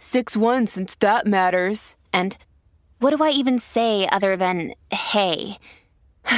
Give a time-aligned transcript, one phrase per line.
[0.00, 1.94] 6 1 since that matters.
[2.12, 2.36] And
[3.00, 5.58] what do I even say other than hey?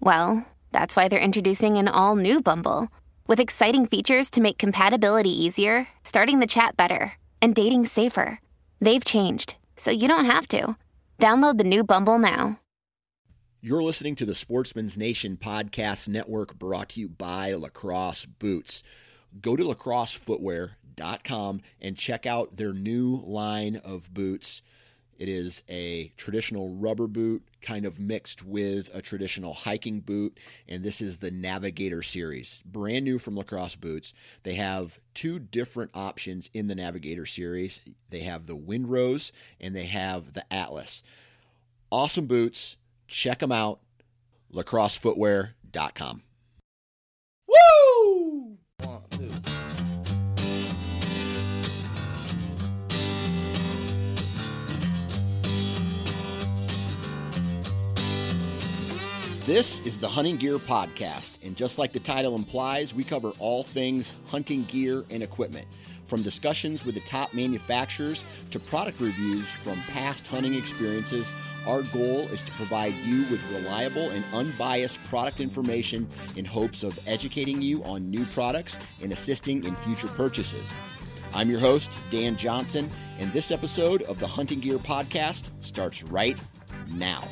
[0.00, 2.88] well, that's why they're introducing an all new Bumble
[3.26, 8.40] with exciting features to make compatibility easier, starting the chat better, and dating safer.
[8.80, 10.76] They've changed, so you don't have to.
[11.18, 12.60] Download the new Bumble now.
[13.60, 18.82] You're listening to the Sportsman's Nation Podcast Network brought to you by Lacrosse Boots.
[19.40, 24.62] Go to lacrossefootwear.com and check out their new line of boots.
[25.18, 30.82] It is a traditional rubber boot, kind of mixed with a traditional hiking boot, and
[30.82, 34.12] this is the Navigator series, brand new from Lacrosse Boots.
[34.42, 37.80] They have two different options in the Navigator series.
[38.10, 41.02] They have the Windrose and they have the Atlas.
[41.90, 42.76] Awesome boots.
[43.06, 43.80] Check them out.
[44.52, 46.22] lacrossefootwear.com.
[47.46, 48.58] Woo!
[48.78, 49.30] One, two.
[59.46, 63.62] This is the Hunting Gear Podcast, and just like the title implies, we cover all
[63.62, 65.66] things hunting gear and equipment.
[66.06, 71.30] From discussions with the top manufacturers to product reviews from past hunting experiences,
[71.66, 76.98] our goal is to provide you with reliable and unbiased product information in hopes of
[77.06, 80.72] educating you on new products and assisting in future purchases.
[81.34, 86.40] I'm your host, Dan Johnson, and this episode of the Hunting Gear Podcast starts right
[86.94, 87.28] now.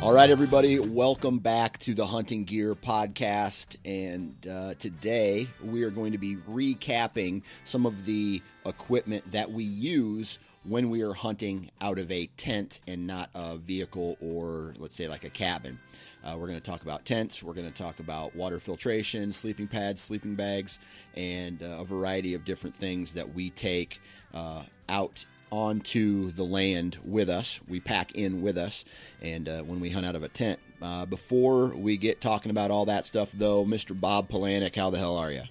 [0.00, 3.76] All right, everybody, welcome back to the Hunting Gear Podcast.
[3.84, 9.64] And uh, today we are going to be recapping some of the equipment that we
[9.64, 14.94] use when we are hunting out of a tent and not a vehicle or, let's
[14.94, 15.80] say, like a cabin.
[16.22, 19.66] Uh, we're going to talk about tents, we're going to talk about water filtration, sleeping
[19.66, 20.78] pads, sleeping bags,
[21.16, 24.00] and uh, a variety of different things that we take
[24.32, 27.60] uh, out onto the land with us.
[27.68, 28.84] We pack in with us,
[29.20, 30.58] and uh, when we hunt out of a tent.
[30.80, 33.98] Uh, before we get talking about all that stuff, though, Mr.
[33.98, 35.42] Bob Polanic, how the hell are you?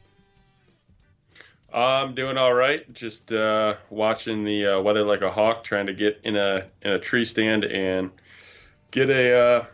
[1.73, 2.91] I'm doing all right.
[2.93, 6.93] Just uh, watching the uh, weather like a hawk, trying to get in a in
[6.93, 8.09] a tree stand and
[8.91, 9.65] get a uh,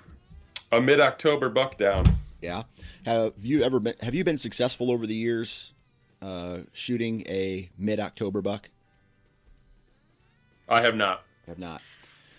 [0.71, 2.05] a mid October buck down.
[2.41, 2.63] Yeah.
[3.05, 3.93] Have you ever been?
[4.01, 5.73] Have you been successful over the years
[6.21, 8.69] uh, shooting a mid October buck?
[10.67, 11.23] I have not.
[11.47, 11.81] Have not.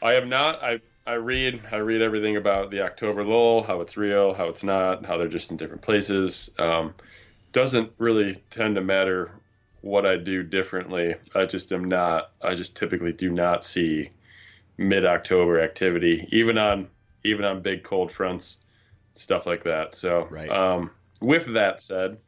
[0.02, 0.62] I have not.
[0.62, 4.62] I I read I read everything about the October lull, how it's real, how it's
[4.62, 6.50] not, how they're just in different places.
[6.58, 6.94] Um,
[7.52, 9.30] doesn't really tend to matter
[9.80, 11.14] what I do differently.
[11.34, 12.30] I just am not.
[12.42, 14.10] I just typically do not see
[14.78, 16.88] mid October activity, even on
[17.22, 18.58] even on big cold fronts,
[19.12, 19.94] stuff like that.
[19.94, 20.50] So, Right.
[20.50, 20.90] um,
[21.20, 22.18] with that said,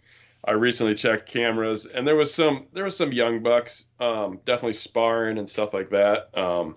[0.46, 4.74] I recently checked cameras, and there was some there was some young bucks, um, definitely
[4.74, 6.36] sparring and stuff like that.
[6.38, 6.76] Um,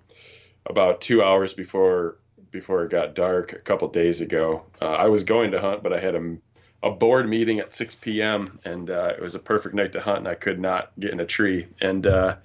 [0.66, 2.18] about two hours before
[2.52, 5.94] before it got dark a couple days ago, uh, I was going to hunt, but
[5.94, 6.38] I had a
[6.82, 8.58] a board meeting at 6 p.m.
[8.64, 11.20] and uh, it was a perfect night to hunt, and I could not get in
[11.20, 11.68] a tree.
[11.82, 12.38] And uh,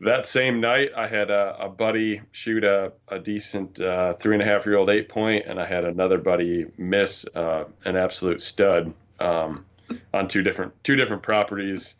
[0.00, 4.42] that same night, I had a, a buddy shoot a, a decent uh, three and
[4.42, 8.40] a half year old eight point, and I had another buddy miss uh, an absolute
[8.40, 9.64] stud um,
[10.14, 11.94] on two different two different properties.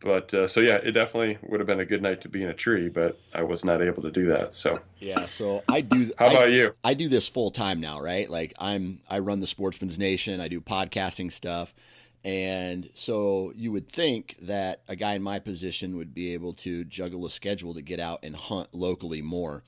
[0.00, 2.50] But uh, so yeah, it definitely would have been a good night to be in
[2.50, 4.52] a tree, but I was not able to do that.
[4.52, 5.24] So Yeah.
[5.26, 6.12] So I do.
[6.18, 6.74] how I- about you?
[6.84, 8.28] I do this full time now, right?
[8.28, 11.74] Like I'm I run the Sportsman's Nation, I do podcasting stuff.
[12.22, 16.84] And so you would think that a guy in my position would be able to
[16.84, 19.62] juggle a schedule to get out and hunt locally more.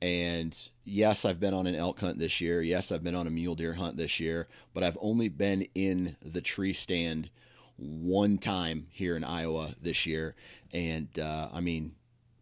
[0.00, 2.62] And yes, I've been on an elk hunt this year.
[2.62, 6.16] Yes, I've been on a mule deer hunt this year, but I've only been in
[6.22, 7.30] the tree stand
[7.76, 10.34] one time here in Iowa this year.
[10.72, 11.94] And uh, I mean,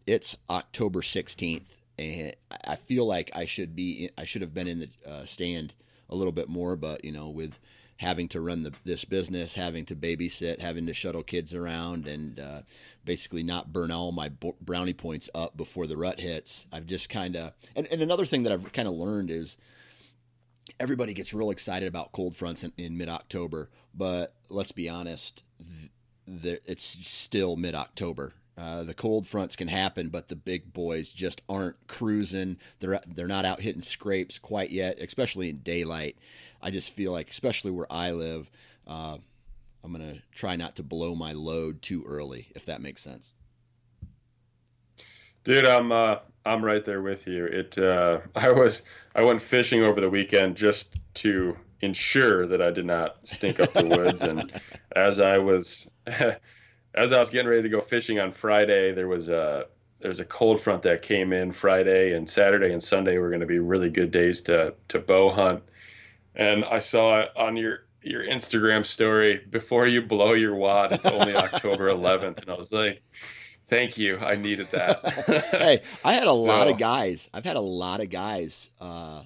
[0.05, 1.65] it's October 16th,
[1.97, 2.33] and
[2.65, 5.73] I feel like I should be, I should have been in the uh, stand
[6.09, 7.59] a little bit more, but you know, with
[7.97, 12.39] having to run the, this business, having to babysit, having to shuttle kids around, and
[12.39, 12.61] uh,
[13.05, 14.29] basically not burn all my
[14.61, 16.67] brownie points up before the rut hits.
[16.71, 19.57] I've just kind of, and, and another thing that I've kind of learned is
[20.79, 25.43] everybody gets real excited about cold fronts in, in mid October, but let's be honest,
[25.59, 28.33] th- th- it's still mid October.
[28.57, 32.57] Uh, the cold fronts can happen, but the big boys just aren't cruising.
[32.79, 36.17] They're they're not out hitting scrapes quite yet, especially in daylight.
[36.61, 38.49] I just feel like, especially where I live,
[38.85, 39.17] uh,
[39.83, 43.33] I'm gonna try not to blow my load too early, if that makes sense.
[45.43, 47.45] Dude, I'm uh, I'm right there with you.
[47.45, 48.81] It uh, I was
[49.15, 53.73] I went fishing over the weekend just to ensure that I did not stink up
[53.73, 54.51] the woods, and
[54.95, 59.29] as I was as I was getting ready to go fishing on Friday, there was
[59.29, 59.67] a
[59.99, 63.47] there's a cold front that came in Friday and Saturday and Sunday were going to
[63.47, 65.63] be really good days to to bow hunt.
[66.37, 70.93] And I saw it on your your Instagram story before you blow your wad.
[70.93, 73.01] It's only October 11th, and I was like,
[73.67, 75.03] "Thank you, I needed that."
[75.51, 77.27] hey, I had a so, lot of guys.
[77.33, 79.23] I've had a lot of guys uh,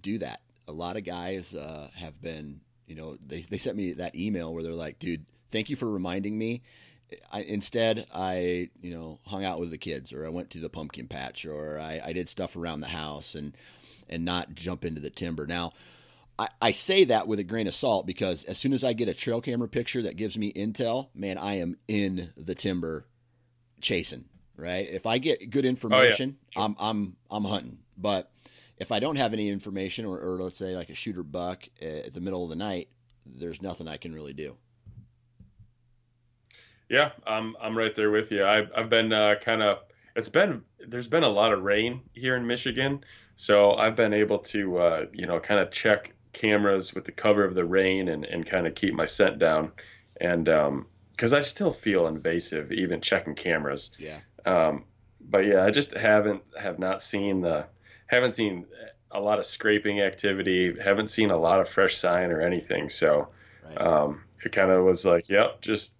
[0.00, 0.40] do that.
[0.68, 4.54] A lot of guys uh, have been, you know, they they sent me that email
[4.54, 6.62] where they're like, "Dude, thank you for reminding me."
[7.32, 10.70] I, instead, I you know hung out with the kids, or I went to the
[10.70, 13.56] pumpkin patch, or I, I did stuff around the house, and
[14.08, 15.46] and not jump into the timber.
[15.46, 15.72] Now,
[16.38, 19.08] I, I say that with a grain of salt because as soon as I get
[19.08, 23.06] a trail camera picture that gives me intel, man, I am in the timber
[23.80, 24.24] chasing.
[24.56, 24.88] Right?
[24.88, 26.64] If I get good information, oh, yeah.
[26.64, 27.78] I'm I'm I'm hunting.
[27.96, 28.30] But
[28.78, 32.14] if I don't have any information, or, or let's say like a shooter buck at
[32.14, 32.88] the middle of the night,
[33.26, 34.56] there's nothing I can really do.
[36.88, 38.44] Yeah, I'm I'm right there with you.
[38.44, 39.78] I've I've been uh, kind of
[40.14, 43.04] it's been there's been a lot of rain here in Michigan,
[43.36, 47.44] so I've been able to uh, you know kind of check cameras with the cover
[47.44, 49.72] of the rain and and kind of keep my scent down,
[50.20, 53.90] and because um, I still feel invasive even checking cameras.
[53.98, 54.18] Yeah.
[54.44, 54.84] Um,
[55.20, 57.66] but yeah, I just haven't have not seen the
[58.06, 58.66] haven't seen
[59.10, 60.74] a lot of scraping activity.
[60.78, 62.88] Haven't seen a lot of fresh sign or anything.
[62.88, 63.28] So
[63.64, 63.80] right.
[63.80, 65.92] um, it kind of was like, yep, just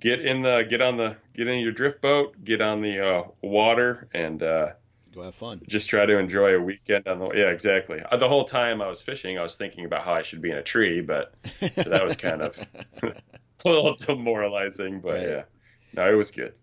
[0.00, 3.24] get in the get on the get in your drift boat, get on the uh,
[3.40, 4.72] water, and uh,
[5.16, 5.60] go have fun.
[5.66, 8.00] Just try to enjoy a weekend on the yeah exactly.
[8.00, 10.50] Uh, the whole time I was fishing, I was thinking about how I should be
[10.50, 11.34] in a tree, but
[11.74, 12.58] so that was kind of
[13.02, 13.14] a
[13.64, 15.00] little demoralizing.
[15.00, 15.28] But right.
[15.28, 15.42] yeah,
[15.94, 16.54] no, it was good.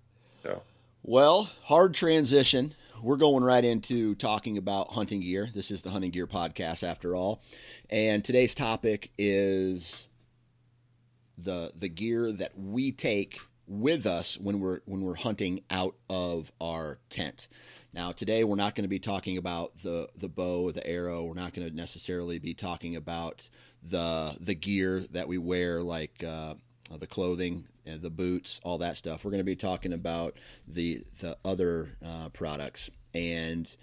[0.44, 0.62] So
[1.02, 2.76] well, hard transition.
[3.02, 5.50] We're going right into talking about hunting gear.
[5.54, 7.44] This is the Hunting Gear Podcast, after all.
[7.90, 10.08] And today's topic is
[11.38, 16.52] the the gear that we take with us when we're when we're hunting out of
[16.62, 17.48] our tent.
[17.94, 21.26] Now today we're not going to be talking about the the bow, the arrow.
[21.26, 23.48] We're not going to necessarily be talking about
[23.84, 26.56] the the gear that we wear, like uh,
[26.98, 29.24] the clothing, and the boots, all that stuff.
[29.24, 30.38] We're going to be talking about
[30.68, 32.90] the the other uh, products.
[33.14, 33.74] And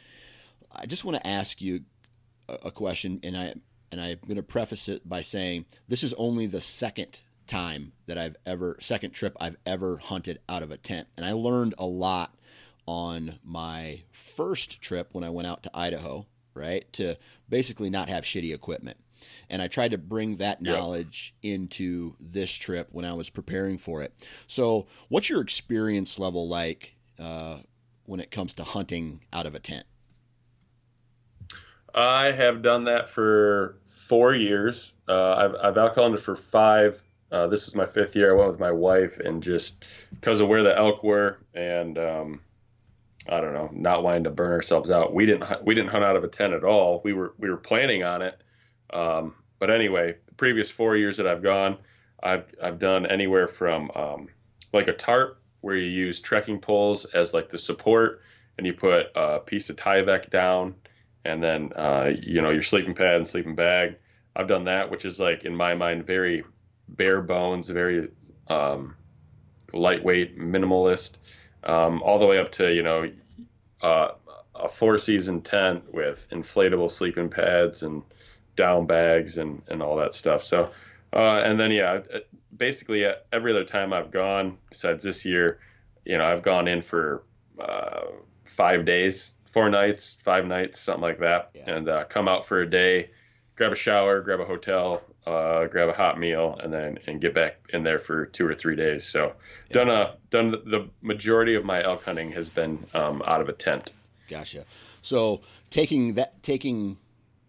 [0.73, 1.83] I just want to ask you
[2.49, 3.55] a, a question, and I
[3.93, 8.19] and I'm going to preface it by saying this is only the second time that
[8.19, 11.09] I've ever, second trip I've ever hunted out of a tent.
[11.17, 12.35] And I learned a lot
[12.91, 16.93] on my first trip when I went out to Idaho, right?
[16.95, 17.17] To
[17.49, 18.97] basically not have shitty equipment.
[19.49, 21.55] And I tried to bring that knowledge yep.
[21.55, 24.13] into this trip when I was preparing for it.
[24.49, 27.59] So, what's your experience level like uh,
[28.07, 29.87] when it comes to hunting out of a tent?
[31.95, 33.77] I have done that for
[34.09, 34.93] four years.
[35.09, 37.01] Uh, I've, I've elk hunted for five
[37.33, 38.33] uh, this is my fifth year.
[38.33, 42.41] I went with my wife, and just because of where the elk were, and um,
[43.31, 46.17] I don't know, not wanting to burn ourselves out, we didn't we didn't hunt out
[46.17, 47.01] of a tent at all.
[47.05, 48.41] We were we were planning on it,
[48.93, 51.79] um, but anyway, the previous four years that I've gone,
[52.23, 54.29] I've I've done anywhere from um,
[54.73, 58.23] like a tarp where you use trekking poles as like the support,
[58.59, 60.75] and you put a piece of Tyvek down,
[61.25, 63.97] and then uh, you know your sleeping pad and sleeping bag.
[64.35, 66.45] I've done that, which is like in my mind very
[66.89, 68.09] bare bones, very
[68.49, 68.97] um,
[69.73, 71.19] lightweight, minimalist,
[71.63, 73.11] um, all the way up to you know
[73.83, 74.13] uh,
[74.55, 78.03] a four season tent with inflatable sleeping pads and
[78.57, 80.43] down bags and and all that stuff.
[80.43, 80.71] So
[81.13, 82.01] uh, and then yeah,
[82.57, 85.61] basically uh, every other time I've gone besides this year,
[86.05, 87.25] you know I've gone in for
[87.59, 88.07] uh,
[88.45, 91.71] five days, four nights, five nights, something like that, yeah.
[91.71, 93.11] and uh, come out for a day,
[93.61, 97.35] grab a shower, grab a hotel, uh, grab a hot meal, and then and get
[97.35, 99.05] back in there for two or three days.
[99.05, 99.35] So
[99.69, 99.75] yeah.
[99.75, 103.53] done a done the majority of my elk hunting has been um, out of a
[103.53, 103.93] tent.
[104.31, 104.65] Gotcha.
[105.03, 106.97] So taking that taking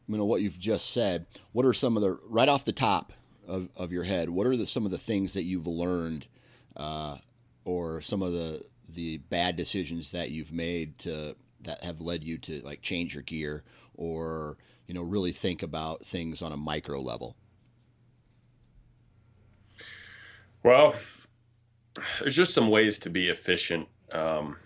[0.10, 3.14] you know what you've just said, what are some of the right off the top
[3.48, 4.30] of, of your head?
[4.30, 6.28] What are the, some of the things that you've learned,
[6.76, 7.20] uh,
[7.64, 12.38] or some of the the bad decisions that you've made to that have led you
[12.40, 13.64] to like change your gear
[13.96, 14.58] or
[14.92, 17.38] you know really think about things on a micro level?
[20.64, 20.96] Well,
[22.20, 23.88] there's just some ways to be efficient.
[24.12, 24.58] Um,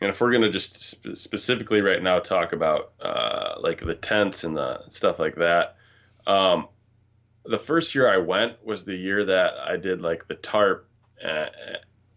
[0.00, 3.94] and if we're going to just sp- specifically right now talk about uh, like the
[3.94, 5.76] tents and the stuff like that,
[6.26, 6.68] um,
[7.44, 10.88] the first year I went was the year that I did like the tarp
[11.22, 11.50] and,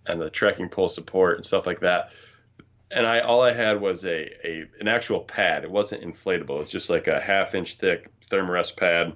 [0.06, 2.12] and the trekking pole support and stuff like that.
[2.94, 5.64] And I all I had was a, a an actual pad.
[5.64, 6.62] It wasn't inflatable.
[6.62, 9.16] It's just like a half inch thick thermarest pad,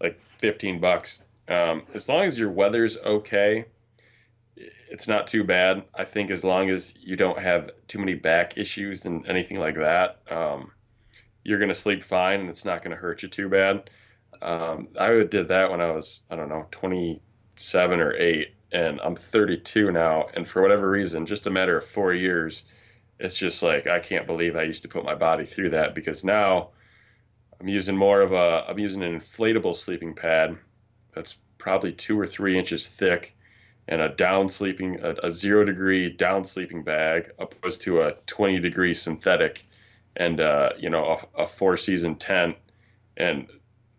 [0.00, 1.20] like 15 bucks.
[1.48, 3.66] Um, as long as your weather's okay,
[4.56, 5.84] it's not too bad.
[5.94, 9.74] I think as long as you don't have too many back issues and anything like
[9.76, 10.70] that, um,
[11.42, 13.90] you're to sleep fine and it's not to hurt you too bad.
[14.40, 19.16] Um, I did that when I was, I don't know, 27 or 8, and I'm
[19.16, 20.26] 32 now.
[20.34, 22.64] And for whatever reason, just a matter of four years,
[23.18, 26.24] it's just like, I can't believe I used to put my body through that because
[26.24, 26.70] now
[27.60, 30.58] I'm using more of a, I'm using an inflatable sleeping pad
[31.14, 33.36] that's probably two or three inches thick
[33.86, 38.60] and a down sleeping a, a, zero degree down sleeping bag opposed to a 20
[38.60, 39.64] degree synthetic
[40.16, 42.56] and uh, you know a, a, four season tent.
[43.16, 43.48] And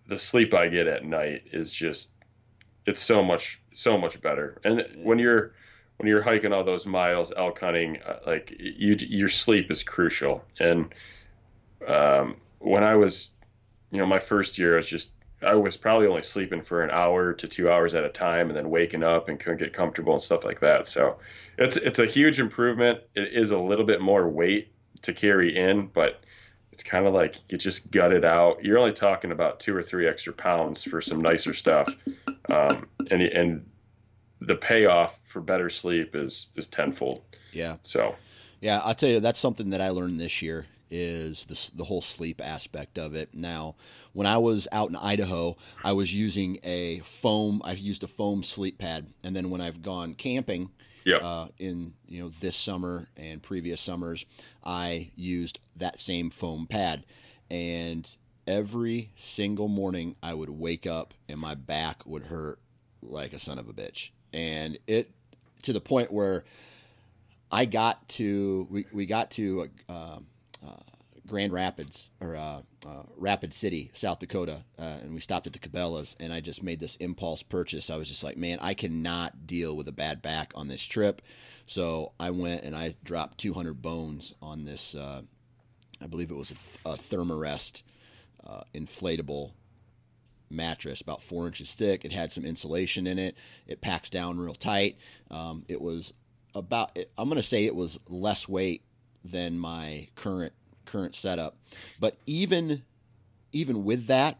[0.08, 2.12] the sleep i get at night is just
[2.86, 4.60] it's so much so much better.
[4.64, 5.54] And when you're
[5.98, 10.44] when you're hiking all those miles elk hunting uh, like you your sleep is crucial
[10.60, 10.94] and
[11.88, 13.32] um, when i was
[13.92, 15.12] you know my first year i was just
[15.46, 18.58] I was probably only sleeping for an hour to two hours at a time, and
[18.58, 20.88] then waking up and couldn't get comfortable and stuff like that.
[20.88, 21.18] So
[21.58, 23.02] it's it's a huge improvement.
[23.16, 24.72] It is a little bit more weight
[25.04, 26.24] to carry in, but
[26.72, 28.64] it's kind of like you just gut it out.
[28.64, 31.90] You're only talking about two or three extra pounds for some nicer stuff,
[32.50, 33.70] um, and and
[34.46, 37.22] the payoff for better sleep is is tenfold.
[37.52, 37.78] Yeah.
[37.82, 38.16] So.
[38.62, 42.02] Yeah, I'll tell you that's something that I learned this year is the, the whole
[42.02, 43.34] sleep aspect of it.
[43.34, 43.76] Now,
[44.14, 47.62] when I was out in Idaho, I was using a foam.
[47.66, 50.70] I used a foam sleep pad, and then when I've gone camping,
[51.06, 51.18] yeah.
[51.18, 54.26] Uh, in you know this summer and previous summers,
[54.64, 57.06] I used that same foam pad,
[57.52, 58.10] and
[58.48, 62.60] every single morning I would wake up and my back would hurt
[63.02, 65.10] like a son of a bitch, and it
[65.64, 66.44] to the point where
[67.52, 70.20] I got to we, we got to uh,
[70.66, 70.76] uh,
[71.26, 75.60] Grand Rapids or uh, uh, Rapid City, South Dakota, uh, and we stopped at the
[75.60, 77.90] Cabela's, and I just made this impulse purchase.
[77.90, 81.22] I was just like, man, I cannot deal with a bad back on this trip,
[81.66, 84.94] so I went and I dropped 200 bones on this.
[84.94, 85.22] Uh,
[86.02, 87.84] I believe it was a, a Thermarest
[88.76, 89.54] inflatable
[90.56, 92.06] mattress, about four inches thick.
[92.06, 93.36] It had some insulation in it.
[93.68, 94.98] It packs down real tight.
[95.30, 96.14] Um, it was
[96.54, 96.98] about.
[97.18, 98.84] I'm going to say it was less weight
[99.24, 100.54] than my current
[100.86, 101.58] current setup.
[102.00, 102.84] But even
[103.52, 104.40] even with that,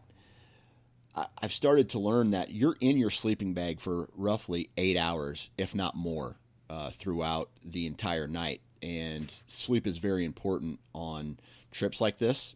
[1.42, 5.74] I've started to learn that you're in your sleeping bag for roughly eight hours, if
[5.74, 6.36] not more,
[6.68, 8.60] uh, throughout the entire night.
[8.82, 11.38] And sleep is very important on
[11.70, 12.54] trips like this,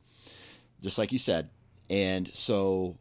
[0.83, 1.49] just like you said.
[1.89, 2.99] And so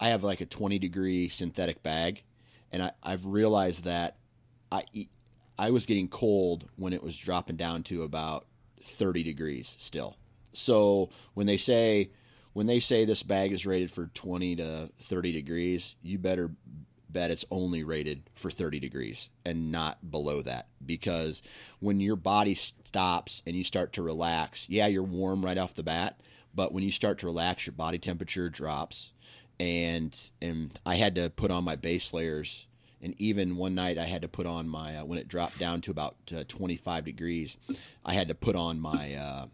[0.00, 2.24] I have like a 20 degree synthetic bag,
[2.72, 4.16] and I, I've realized that
[4.72, 4.84] I
[5.58, 8.46] I was getting cold when it was dropping down to about
[8.82, 10.16] 30 degrees still.
[10.54, 12.10] So when they say
[12.54, 16.50] when they say this bag is rated for 20 to 30 degrees, you better
[17.10, 21.42] bet it's only rated for 30 degrees and not below that because
[21.80, 25.82] when your body stops and you start to relax, yeah, you're warm right off the
[25.82, 26.20] bat,
[26.54, 29.10] but when you start to relax, your body temperature drops
[29.60, 32.66] and and I had to put on my base layers
[33.02, 35.82] and even one night I had to put on my uh, when it dropped down
[35.82, 37.56] to about uh, 25 degrees,
[38.04, 39.46] I had to put on my uh,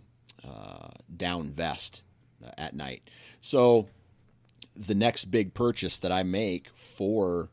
[0.46, 2.02] uh down vest
[2.44, 3.08] uh, at night.
[3.40, 3.88] So
[4.76, 7.50] the next big purchase that I make for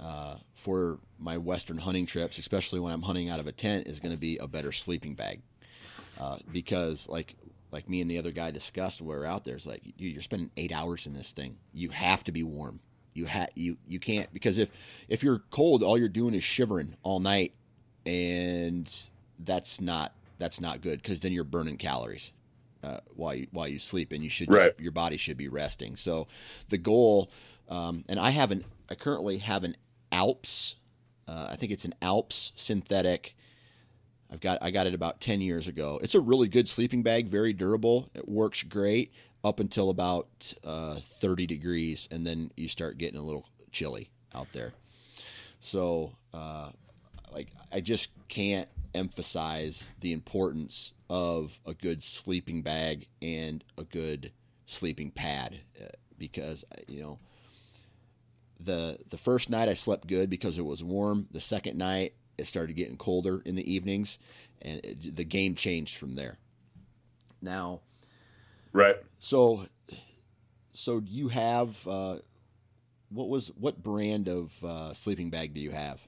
[0.00, 4.00] uh, for my western hunting trips, especially when I'm hunting out of a tent, is
[4.00, 5.40] going to be a better sleeping bag
[6.52, 7.36] because like
[7.74, 10.22] like me and the other guy discussed when we were out there, it's like you're
[10.22, 11.58] spending eight hours in this thing.
[11.74, 12.80] You have to be warm
[13.14, 14.70] you ha- you you can't because if
[15.08, 17.54] if you're cold, all you're doing is shivering all night,
[18.04, 18.92] and
[19.38, 22.32] that's not that's not good because then you're burning calories
[22.82, 24.72] uh, while you while you sleep, and you should Right.
[24.78, 25.96] your body should be resting.
[25.96, 26.26] So
[26.68, 27.30] the goal,
[27.68, 29.76] um, and I have an I currently have an
[30.12, 30.76] Alps,
[31.26, 33.36] uh, I think it's an Alps synthetic.
[34.34, 36.00] I've got I got it about ten years ago.
[36.02, 38.10] It's a really good sleeping bag, very durable.
[38.14, 39.12] It works great
[39.44, 44.48] up until about uh, thirty degrees, and then you start getting a little chilly out
[44.52, 44.72] there.
[45.60, 46.70] So, uh,
[47.32, 54.32] like, I just can't emphasize the importance of a good sleeping bag and a good
[54.66, 55.86] sleeping pad uh,
[56.18, 57.20] because you know
[58.58, 61.28] the the first night I slept good because it was warm.
[61.30, 64.18] The second night it started getting colder in the evenings,
[64.62, 66.38] and it, the game changed from there.
[67.42, 67.80] Now,
[68.72, 68.96] Right.
[69.18, 69.66] so
[70.72, 72.16] so do you have uh,
[73.10, 76.00] what was what brand of uh, sleeping bag do you have?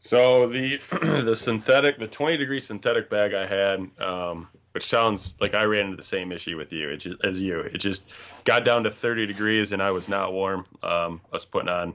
[0.00, 0.78] So the
[1.24, 5.86] the synthetic, the 20 degree synthetic bag I had, um, which sounds like I ran
[5.86, 7.60] into the same issue with you it just, as you.
[7.60, 8.10] It just
[8.44, 10.66] got down to 30 degrees and I was not warm.
[10.82, 11.94] Um, I was putting on,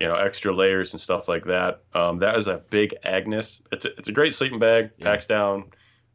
[0.00, 1.82] you know, extra layers and stuff like that.
[1.94, 3.62] Um, that is a big Agnes.
[3.72, 4.90] It's a, it's a great sleeping bag.
[4.98, 5.04] Yeah.
[5.06, 5.64] Packs down,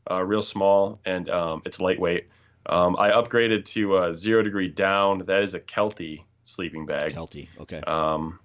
[0.09, 2.27] uh, real small, and um, it's lightweight.
[2.67, 5.19] Um, I upgraded to uh, zero degree down.
[5.25, 7.13] That is a Kelty sleeping bag.
[7.13, 7.47] Kelty.
[7.59, 7.81] Okay.
[7.81, 8.39] Um,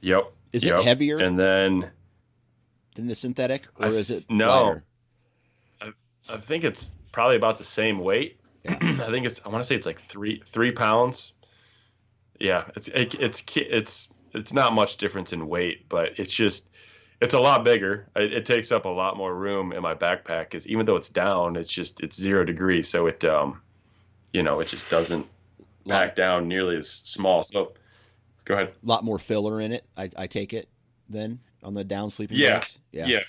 [0.00, 0.32] yep.
[0.52, 1.90] Is it heavier And then
[2.94, 4.48] than the synthetic, or I- is it no.
[4.48, 4.84] lighter?
[6.28, 8.40] I think it's probably about the same weight.
[8.64, 8.78] Yeah.
[8.80, 11.32] I think it's I want to say it's like three three pounds.
[12.40, 16.68] Yeah, it's it, it's it's it's not much difference in weight, but it's just
[17.20, 18.08] it's a lot bigger.
[18.14, 21.08] It, it takes up a lot more room in my backpack because even though it's
[21.08, 23.62] down, it's just it's zero degrees, so it um
[24.32, 25.26] you know it just doesn't
[25.84, 27.42] Lot, pack down nearly as small.
[27.42, 27.74] So
[28.44, 28.68] go ahead.
[28.82, 29.86] A lot more filler in it.
[29.96, 30.68] I, I take it
[31.08, 32.58] then on the down sleeping Yeah.
[32.58, 32.78] bags.
[32.92, 33.06] Yeah.
[33.06, 33.20] yeah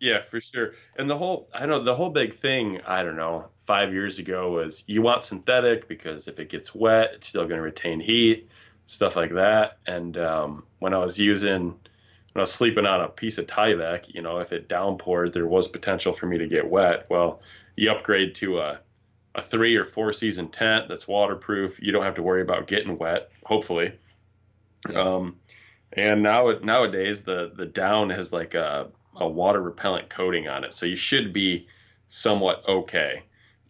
[0.00, 3.46] yeah for sure and the whole i know the whole big thing i don't know
[3.70, 7.54] five years ago was you want synthetic because if it gets wet it's still going
[7.54, 8.48] to retain heat
[8.86, 9.78] stuff like that.
[9.86, 14.12] And um, when i was using when i was sleeping on a piece of tyvek
[14.12, 17.06] you know if it downpoured there was potential for me to get wet.
[17.08, 17.42] Well
[17.76, 18.80] you upgrade to a
[19.36, 21.80] a three or four season tent that's waterproof.
[21.80, 23.92] You don't have to worry about getting wet hopefully.
[24.90, 24.98] Yeah.
[25.00, 25.36] um,
[25.92, 30.74] and now nowadays the the down has like a, a water repellent coating on it,
[30.74, 31.68] so you should be
[32.08, 33.22] somewhat okay.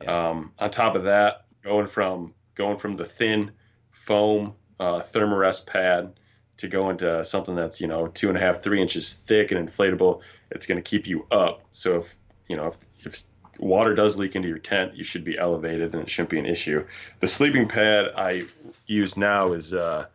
[0.06, 3.52] Um, on top of that, going from going from the thin
[3.90, 6.14] foam uh, Thermarest pad
[6.58, 9.68] to go into something that's you know two and a half three inches thick and
[9.68, 11.62] inflatable, it's going to keep you up.
[11.72, 12.16] So if
[12.48, 13.22] you know if, if
[13.58, 16.46] water does leak into your tent, you should be elevated and it shouldn't be an
[16.46, 16.86] issue.
[17.20, 18.44] The sleeping pad I
[18.86, 20.06] use now is uh,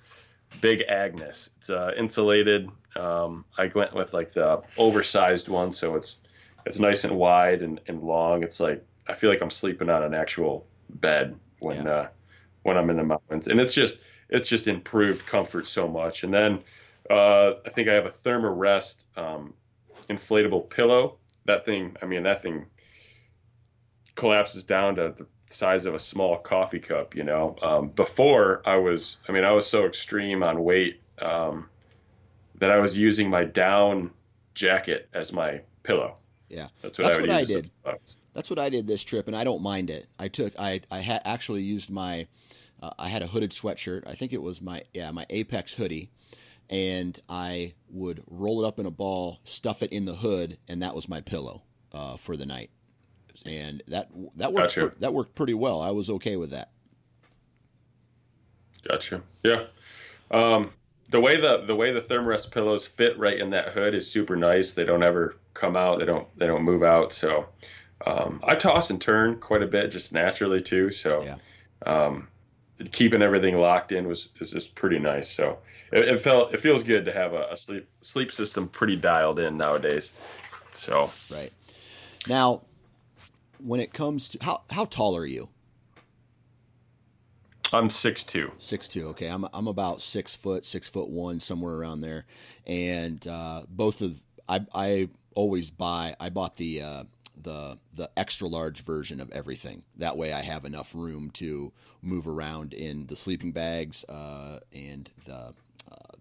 [0.62, 1.50] Big Agnes.
[1.58, 2.70] It's uh, insulated.
[2.96, 6.18] Um, I went with like the oversized one, so it's
[6.66, 8.44] it's nice and wide and, and long.
[8.44, 11.92] It's like I feel like I'm sleeping on an actual bed when Yeah.
[11.92, 12.08] uh,
[12.64, 16.24] when I'm in the mountains, and it's just it's just improved comfort so much.
[16.24, 16.64] And then
[17.10, 19.54] uh, I think I have a Thermarest um,
[20.10, 21.18] inflatable pillow.
[21.46, 22.66] That thing, I mean, that thing
[24.16, 27.16] collapses down to the size of a small coffee cup.
[27.16, 31.70] You know, um, before I was, I mean, I was so extreme on weight um,
[32.56, 34.10] that I was using my down
[34.56, 36.18] jacket as my pillow.
[36.50, 36.68] Yeah.
[36.82, 37.50] That's what That's I what I use.
[37.50, 37.72] as a did.
[38.34, 40.08] That's what I did this trip, and I don't mind it.
[40.20, 42.28] I took I I had actually used my
[42.82, 44.04] uh, I had a hooded sweatshirt.
[44.08, 46.12] I think it was my yeah my Apex hoodie,
[46.70, 50.82] and I would roll it up in a ball, stuff it in the hood, and
[50.82, 52.70] that was my pillow uh, for the night.
[53.46, 54.88] And that that worked Gotcha.
[54.90, 55.82] pre- that worked pretty well.
[55.82, 56.72] I was okay with that.
[58.88, 59.22] Gotcha.
[59.44, 59.64] Yeah.
[60.32, 60.72] Um,
[61.10, 64.36] the way the the way the Thermarest pillows fit right in that hood is super
[64.36, 64.74] nice.
[64.74, 65.98] They don't ever come out.
[65.98, 67.12] They don't they don't move out.
[67.12, 67.48] So
[68.06, 70.92] um, I toss and turn quite a bit just naturally too.
[70.92, 71.38] So Yeah.
[71.86, 72.28] um,
[72.92, 75.32] keeping everything locked in was is just pretty nice.
[75.32, 75.58] So
[75.92, 79.40] it, it felt it feels good to have a, a sleep sleep system pretty dialed
[79.40, 80.14] in nowadays.
[80.74, 81.54] So Right
[82.28, 82.62] now,
[83.64, 85.50] when it comes to how how tall are you?
[87.74, 88.52] I'm six two.
[88.58, 89.08] Six two.
[89.10, 92.26] Okay, I'm I'm about six foot, six foot one, somewhere around there.
[92.68, 96.16] And uh, both of I I always buy.
[96.20, 97.04] I bought the uh,
[97.42, 99.84] the the extra large version of everything.
[99.98, 101.72] That way, I have enough room to
[102.02, 105.52] move around in the sleeping bags uh, and the, uh,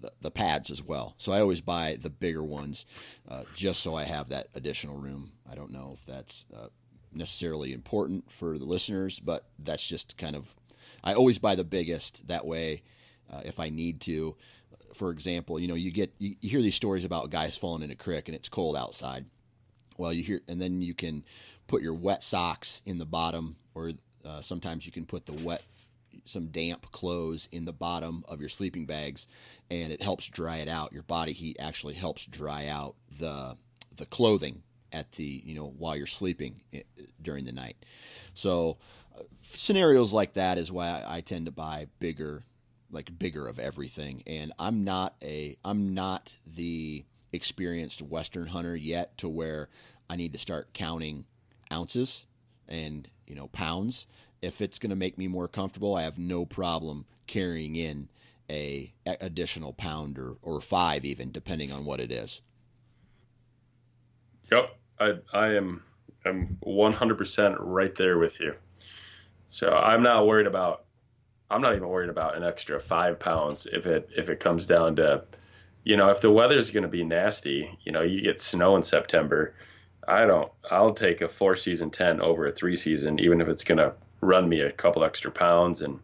[0.00, 1.14] the the pads as well.
[1.18, 2.87] So I always buy the bigger ones,
[3.29, 5.33] uh, just so I have that additional room.
[5.50, 6.68] I don't know if that's uh,
[7.12, 10.55] necessarily important for the listeners, but that's just kind of
[11.03, 12.27] I always buy the biggest.
[12.29, 12.83] That way,
[13.33, 14.37] uh, if I need to,
[14.94, 17.90] for example, you know, you get you, you hear these stories about guys falling in
[17.90, 19.26] a creek and it's cold outside.
[19.96, 21.24] Well, you hear, and then you can
[21.66, 23.92] put your wet socks in the bottom, or
[24.24, 25.62] uh, sometimes you can put the wet,
[26.24, 29.28] some damp clothes in the bottom of your sleeping bags,
[29.70, 30.92] and it helps dry it out.
[30.92, 33.57] Your body heat actually helps dry out the
[33.96, 36.83] the clothing at the you know while you're sleeping eh,
[37.22, 37.76] during the night.
[38.35, 38.78] So
[39.16, 42.44] uh, scenarios like that is why I, I tend to buy bigger,
[42.94, 44.22] like bigger of everything.
[44.26, 49.68] And I'm not a I'm not the experienced Western hunter yet to where
[50.09, 51.24] I need to start counting
[51.72, 52.26] ounces
[52.68, 54.07] and you know pounds.
[54.40, 58.09] If it's going to make me more comfortable, I have no problem carrying in
[58.50, 62.42] a additional pound or, or five even depending on what it is.
[64.52, 65.83] Yep, I I am
[66.26, 68.54] I'm 100% right there with you.
[69.46, 70.84] So I'm not worried about
[71.50, 74.96] I'm not even worried about an extra five pounds if it if it comes down
[74.96, 75.24] to
[75.85, 78.83] you know if the weather's going to be nasty you know you get snow in
[78.83, 79.54] September
[80.07, 83.64] I don't I'll take a four season tent over a three season even if it's
[83.64, 85.83] going to run me a couple extra pounds.
[85.83, 86.00] And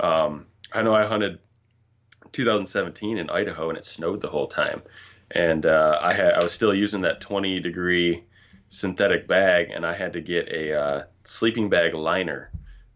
[0.00, 1.38] um, I know I hunted
[2.32, 4.82] 2017 in Idaho and it snowed the whole time.
[5.30, 8.24] And uh, I had I was still using that 20 degree
[8.68, 12.50] synthetic bag, and I had to get a uh, sleeping bag liner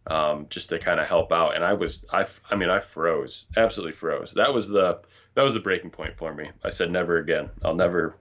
[0.07, 1.55] um, just to kind of help out.
[1.55, 4.33] And I was I I mean I froze, absolutely froze.
[4.35, 5.01] That was the
[5.35, 6.51] that was the breaking point for me.
[6.65, 7.51] I said never again.
[7.65, 8.17] I'll never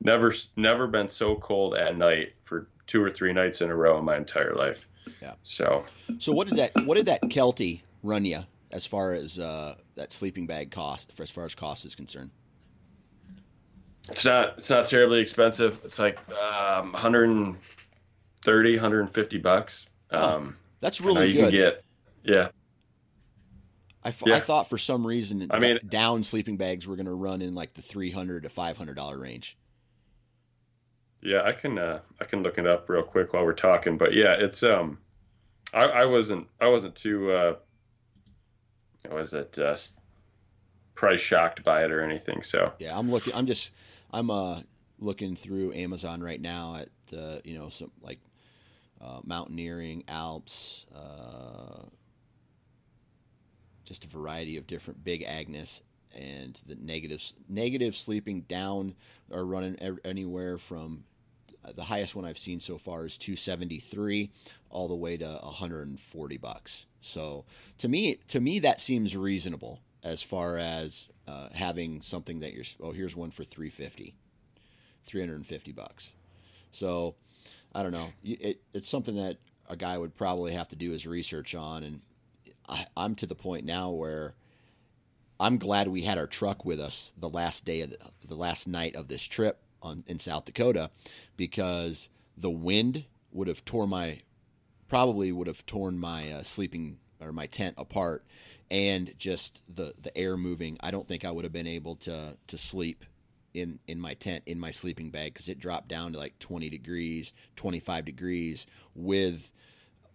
[0.00, 3.98] never never been so cold at night for two or three nights in a row
[3.98, 4.86] in my entire life.
[5.20, 5.34] Yeah.
[5.42, 5.84] So
[6.18, 10.12] so what did that what did that Kelty run you as far as uh, that
[10.12, 12.30] sleeping bag cost as far as cost is concerned?
[14.08, 15.80] It's not it's not terribly expensive.
[15.84, 19.88] It's like um, 130, 150 bucks.
[20.10, 21.40] Um, oh, that's really you good.
[21.44, 21.84] Can get,
[22.22, 22.48] yeah.
[24.04, 24.34] I, f- yeah.
[24.34, 27.54] I thought for some reason I mean, down sleeping bags were going to run in
[27.54, 29.56] like the 300 to 500 dollar range.
[31.22, 34.12] Yeah, I can uh, I can look it up real quick while we're talking, but
[34.12, 34.98] yeah, it's um,
[35.72, 37.54] I, I wasn't I wasn't too uh,
[39.08, 39.76] was it uh,
[40.94, 42.42] price shocked by it or anything.
[42.42, 43.34] So yeah, I'm looking.
[43.34, 43.70] I'm just
[44.10, 44.62] I'm uh,
[44.98, 48.18] looking through Amazon right now at the you know some like
[49.02, 51.86] uh, mountaineering, Alps, uh,
[53.84, 55.82] just a variety of different big Agnes
[56.14, 58.94] and the negatives negative sleeping down
[59.32, 61.04] are running anywhere from
[61.64, 64.30] uh, the highest one I've seen so far is 273
[64.68, 66.86] all the way to 140 bucks.
[67.00, 67.44] So
[67.78, 72.64] to me to me that seems reasonable as far as uh, having something that you're
[72.80, 74.14] oh here's one for 350
[75.06, 76.12] 350 bucks
[76.72, 77.14] so
[77.74, 78.08] i don't know.
[78.22, 82.00] It, it's something that a guy would probably have to do his research on and
[82.68, 84.34] I, i'm to the point now where
[85.40, 88.66] i'm glad we had our truck with us the last day of the, the last
[88.66, 90.90] night of this trip on in south dakota
[91.36, 94.20] because the wind would have tore my
[94.88, 98.24] probably would have torn my uh, sleeping or my tent apart
[98.72, 102.38] and just the the air moving, I don't think I would have been able to
[102.46, 103.04] to sleep
[103.54, 106.70] in in my tent in my sleeping bag because it dropped down to like 20
[106.70, 109.52] degrees, 25 degrees with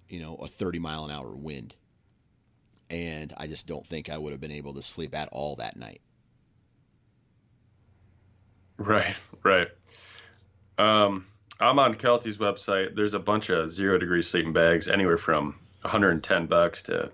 [0.10, 1.76] you know a 30 mile an hour wind,
[2.90, 5.78] and I just don't think I would have been able to sleep at all that
[5.78, 6.02] night.
[8.78, 9.68] Right, right.
[10.78, 11.26] Um,
[11.60, 12.96] I'm on Kelty's website.
[12.96, 17.12] There's a bunch of zero degree sleeping bags, anywhere from 110 bucks to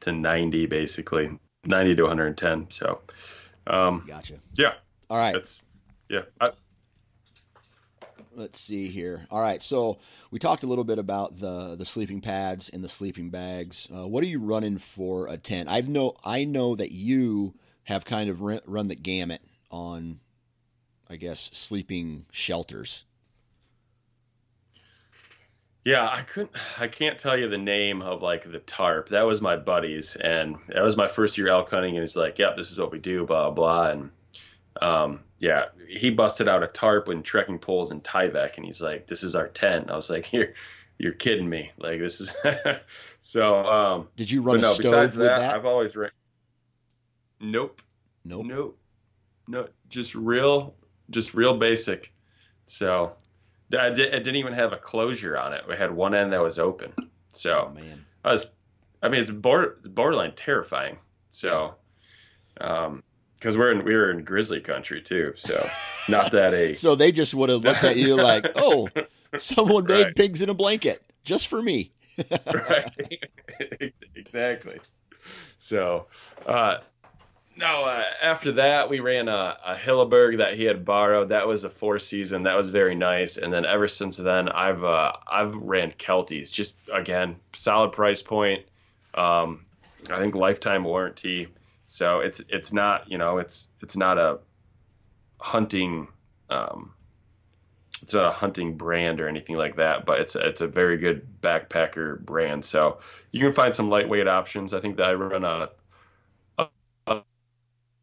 [0.00, 3.00] to 90 basically 90 to 110 so
[3.66, 4.74] um gotcha yeah
[5.08, 5.60] all right that's
[6.08, 6.50] yeah I,
[8.34, 9.98] let's see here all right so
[10.30, 14.06] we talked a little bit about the the sleeping pads and the sleeping bags uh,
[14.06, 18.28] what are you running for a tent i've know i know that you have kind
[18.28, 19.40] of run the gamut
[19.70, 20.20] on
[21.08, 23.04] i guess sleeping shelters
[25.86, 26.50] yeah, I couldn't.
[26.80, 29.10] I can't tell you the name of like the tarp.
[29.10, 31.94] That was my buddy's, and that was my first year elk hunting.
[31.94, 33.90] And he's like, "Yep, this is what we do." Blah blah.
[33.90, 34.10] And
[34.82, 39.06] um, yeah, he busted out a tarp and trekking poles and Tyvek, and he's like,
[39.06, 40.48] "This is our tent." I was like, "You're,
[40.98, 41.72] you're kidding me!
[41.78, 42.32] Like this is."
[43.20, 43.64] so.
[43.66, 45.56] Um, Did you run a no, stove with that, that?
[45.56, 46.10] I've always ran.
[47.40, 47.82] Nope.
[48.24, 48.46] Nope.
[48.46, 48.78] Nope.
[49.48, 50.74] No, just real,
[51.10, 52.12] just real basic.
[52.66, 53.12] So
[53.78, 55.62] I did, it didn't even have a closure on it.
[55.68, 56.92] We had one end that was open.
[57.32, 58.04] So oh, man.
[58.24, 58.50] I was,
[59.02, 60.98] I mean, it's border, borderline terrifying.
[61.30, 61.74] So,
[62.60, 63.02] um,
[63.38, 65.68] because we're in we were in grizzly country too, so
[66.08, 68.88] not that a so they just would have looked at you like, oh,
[69.36, 70.16] someone made right.
[70.16, 71.92] pigs in a blanket just for me.
[72.52, 74.78] right, exactly.
[75.58, 76.06] So,
[76.46, 76.78] uh,
[77.56, 81.30] no, uh, after that we ran a, a Hilleberg that he had borrowed.
[81.30, 82.42] That was a four season.
[82.42, 83.38] That was very nice.
[83.38, 86.52] And then ever since then, I've uh, I've ran Kelties.
[86.52, 88.64] Just again, solid price point.
[89.14, 89.64] Um,
[90.10, 91.48] I think lifetime warranty.
[91.86, 94.38] So it's it's not you know it's it's not a
[95.38, 96.08] hunting
[96.50, 96.92] um,
[98.02, 100.98] it's not a hunting brand or anything like that, but it's a, it's a very
[100.98, 102.64] good backpacker brand.
[102.64, 102.98] So
[103.30, 104.74] you can find some lightweight options.
[104.74, 105.70] I think that I run a,
[106.58, 106.68] a,
[107.06, 107.22] a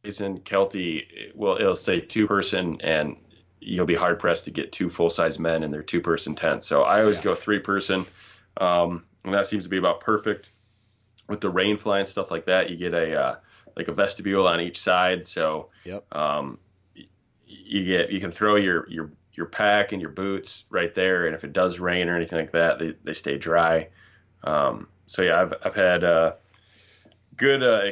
[0.04, 1.34] in Kelty.
[1.36, 3.18] Well, it'll say two person, and
[3.62, 6.64] you'll be hard pressed to get two full size men in their two person tent.
[6.64, 7.24] So I always yeah.
[7.24, 8.06] go three person,
[8.58, 10.50] um, and that seems to be about perfect.
[11.30, 13.36] With the rain fly and stuff like that, you get a uh,
[13.76, 15.26] like a vestibule on each side.
[15.26, 16.06] So yep.
[16.16, 16.60] um,
[17.46, 21.36] you get you can throw your your your pack and your boots right there, and
[21.36, 23.90] if it does rain or anything like that, they, they stay dry.
[24.44, 26.34] Um, so yeah, I've I've had uh,
[27.36, 27.92] good uh,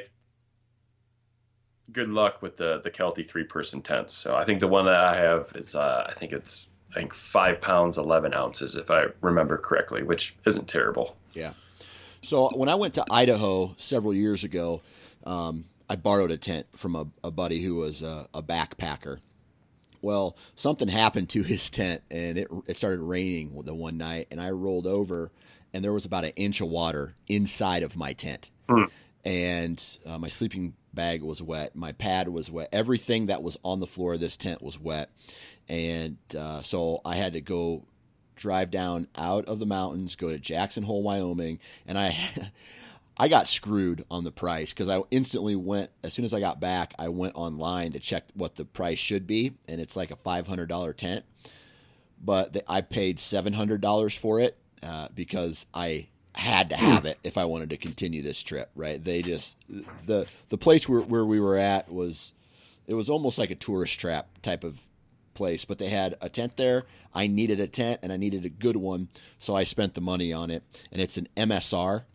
[1.91, 4.13] good luck with the the Kelty three person tents.
[4.13, 7.13] So I think the one that I have is uh, I think it's I think
[7.13, 11.15] five pounds eleven ounces if I remember correctly, which isn't terrible.
[11.33, 11.53] Yeah.
[12.23, 14.81] So when I went to Idaho several years ago,
[15.23, 19.17] um, I borrowed a tent from a, a buddy who was a, a backpacker,
[20.01, 24.39] well, something happened to his tent, and it it started raining the one night, and
[24.39, 25.31] I rolled over,
[25.73, 28.89] and there was about an inch of water inside of my tent, mm.
[29.25, 33.81] and uh, my sleeping bag was wet, my pad was wet, everything that was on
[33.81, 35.09] the floor of this tent was wet,
[35.67, 37.83] and uh, so I had to go
[38.37, 42.17] drive down out of the mountains, go to Jackson Hole, Wyoming, and I.
[43.21, 46.59] I got screwed on the price because I instantly went as soon as I got
[46.59, 46.95] back.
[46.97, 50.47] I went online to check what the price should be, and it's like a five
[50.47, 51.23] hundred dollar tent.
[52.19, 57.05] But the, I paid seven hundred dollars for it uh, because I had to have
[57.05, 58.71] it if I wanted to continue this trip.
[58.75, 59.03] Right?
[59.03, 59.55] They just
[60.07, 62.33] the the place where where we were at was
[62.87, 64.81] it was almost like a tourist trap type of
[65.35, 66.85] place, but they had a tent there.
[67.13, 70.33] I needed a tent and I needed a good one, so I spent the money
[70.33, 70.63] on it.
[70.91, 72.05] And it's an MSR,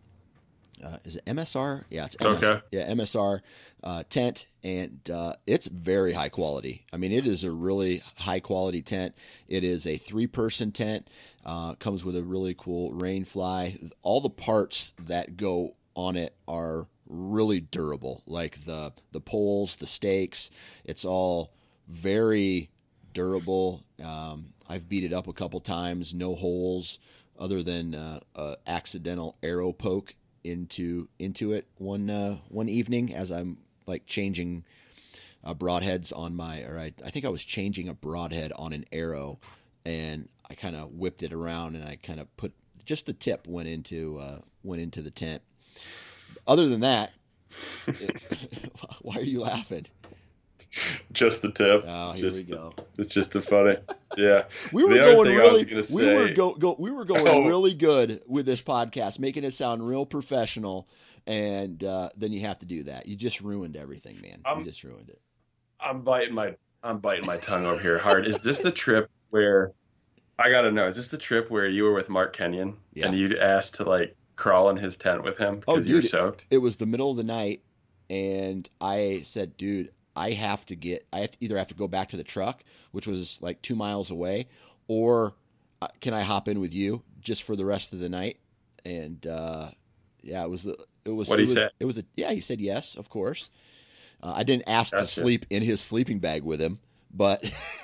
[0.83, 1.83] uh, is it MSR?
[1.89, 2.61] Yeah, it's MS, okay.
[2.71, 3.41] Yeah, MSR
[3.83, 6.85] uh, tent, and uh, it's very high quality.
[6.93, 9.15] I mean, it is a really high quality tent.
[9.47, 11.09] It is a three person tent.
[11.45, 13.77] Uh, comes with a really cool rain fly.
[14.01, 19.87] All the parts that go on it are really durable, like the the poles, the
[19.87, 20.51] stakes.
[20.83, 21.53] It's all
[21.87, 22.69] very
[23.13, 23.83] durable.
[24.03, 26.99] Um, I've beat it up a couple times, no holes
[27.39, 33.57] other than uh, accidental arrow poke into into it one uh, one evening as I'm
[33.85, 34.63] like changing
[35.43, 38.85] uh, broadheads on my or I, I think I was changing a broadhead on an
[38.91, 39.39] arrow
[39.85, 42.53] and I kind of whipped it around and I kind of put
[42.85, 45.41] just the tip went into uh, went into the tent.
[46.45, 47.13] Other than that,
[47.87, 48.71] it,
[49.01, 49.85] why are you laughing?
[51.13, 51.83] just the tip.
[51.87, 52.73] Oh, here just we go.
[52.97, 53.77] it's just the funny.
[54.15, 54.43] Yeah.
[54.71, 55.65] we were going really.
[55.65, 57.45] We say, were go, go, We were going oh.
[57.45, 60.87] really good with this podcast, making it sound real professional,
[61.25, 63.07] and uh, then you have to do that.
[63.07, 64.41] You just ruined everything, man.
[64.45, 65.21] I'm, you just ruined it.
[65.79, 68.25] I'm biting my I'm biting my tongue over here hard.
[68.25, 69.73] Is this the trip where
[70.39, 70.87] I gotta know?
[70.87, 73.07] Is this the trip where you were with Mark Kenyon yeah.
[73.07, 76.01] and you asked to like crawl in his tent with him because oh, you were
[76.01, 76.45] soaked?
[76.49, 77.63] It was the middle of the night,
[78.09, 81.87] and I said, "Dude, I have to get, I have to either have to go
[81.87, 84.47] back to the truck, which was like two miles away,
[84.87, 85.35] or
[85.81, 88.39] uh, can I hop in with you just for the rest of the night?
[88.83, 89.69] And uh,
[90.23, 91.71] yeah, it was, it was, what it was, said?
[91.79, 93.51] it was a, yeah, he said yes, of course.
[94.23, 95.05] Uh, I didn't ask gotcha.
[95.05, 96.79] to sleep in his sleeping bag with him,
[97.13, 97.43] but,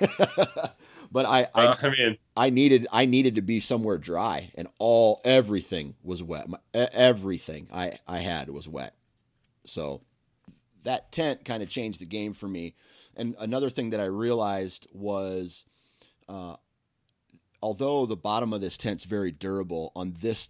[1.12, 4.66] but I, I, uh, I mean, I needed, I needed to be somewhere dry, and
[4.80, 6.48] all everything was wet.
[6.48, 8.94] My, everything I, I had was wet.
[9.66, 10.02] So
[10.84, 12.74] that tent kind of changed the game for me.
[13.16, 15.64] And another thing that I realized was,
[16.28, 16.56] uh,
[17.62, 20.48] although the bottom of this tent's very durable, on this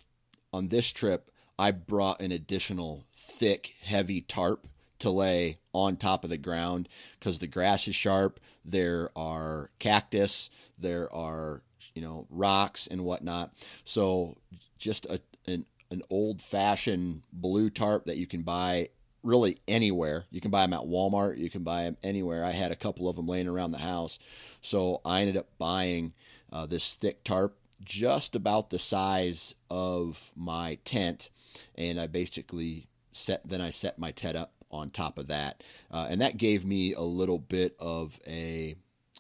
[0.53, 4.67] on this trip I brought an additional thick, heavy tarp
[5.01, 8.41] to lay on top of the ground because the grass is sharp.
[8.65, 11.63] There are cactus, there are
[11.95, 13.53] you know rocks and whatnot.
[13.85, 14.37] So
[14.79, 18.89] just a an an old fashioned blue tarp that you can buy
[19.25, 20.25] really anywhere.
[20.31, 21.39] You can buy them at Walmart.
[21.39, 22.45] You can buy them anywhere.
[22.45, 24.19] I had a couple of them laying around the house,
[24.61, 26.13] so I ended up buying
[26.53, 31.31] uh, this thick tarp, just about the size of my tent,
[31.75, 33.49] and I basically set.
[33.49, 36.93] Then I set my tent up on top of that, uh, and that gave me
[36.93, 38.77] a little bit of a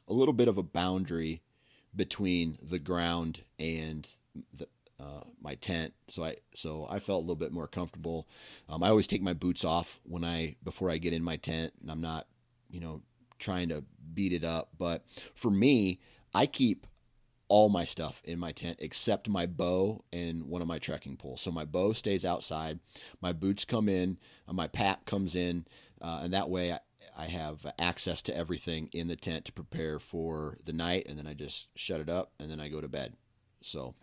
[0.07, 1.43] a little bit of a boundary
[1.97, 4.11] between the ground and
[4.53, 4.69] the
[5.01, 5.95] uh, my tent.
[6.09, 8.29] So I so I felt a little bit more comfortable.
[8.69, 11.73] Um, I always take my boots off when I before I get in my tent,
[11.81, 12.27] and I'm not
[12.71, 13.03] you know
[13.39, 14.71] trying to beat it up.
[14.79, 15.05] But
[15.35, 16.01] for me,
[16.33, 16.87] I keep
[17.49, 21.41] all my stuff in my tent except my bow and one of my trekking poles.
[21.41, 22.81] So my bow stays outside,
[23.21, 25.67] my boots come in, uh, my pack comes in,
[26.01, 26.81] uh, and that way I,
[27.17, 31.27] I have access to everything in the tent to prepare for the night, and then
[31.27, 33.15] I just shut it up and then I go to bed.
[33.63, 33.95] So,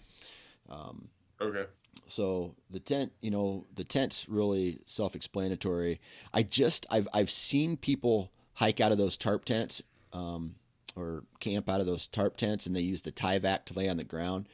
[0.70, 1.66] um, okay.
[2.08, 6.00] So the tent, you know, the tent's really self-explanatory.
[6.34, 9.82] I just I've I've seen people hike out of those tarp tents.
[10.14, 10.56] Um,
[10.96, 13.98] or camp out of those tarp tents and they use the Tyvek to lay on
[13.98, 14.48] the ground.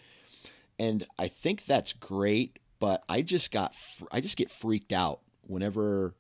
[0.80, 3.74] And I think that's great, but I just got
[4.12, 6.14] I just get freaked out whenever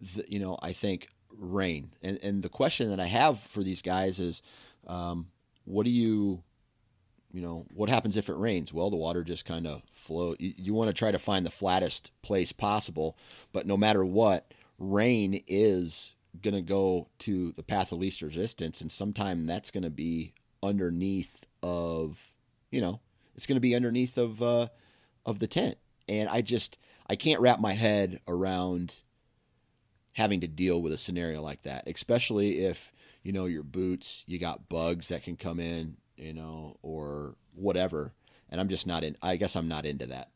[0.00, 1.92] the, you know I think rain.
[2.02, 4.42] And and the question that I have for these guys is,
[4.86, 5.28] um,
[5.64, 6.42] what do you
[7.36, 8.72] you know what happens if it rains?
[8.72, 10.34] Well, the water just kind of flow.
[10.38, 13.18] You, you want to try to find the flattest place possible,
[13.52, 18.80] but no matter what, rain is going to go to the path of least resistance,
[18.80, 22.32] and sometime that's going to be underneath of,
[22.70, 23.00] you know,
[23.34, 24.68] it's going to be underneath of uh,
[25.26, 25.76] of the tent,
[26.08, 29.02] and I just I can't wrap my head around
[30.14, 34.38] having to deal with a scenario like that, especially if you know your boots, you
[34.38, 38.12] got bugs that can come in, you know, or whatever,
[38.50, 39.16] and I'm just not in.
[39.22, 40.30] I guess I'm not into that.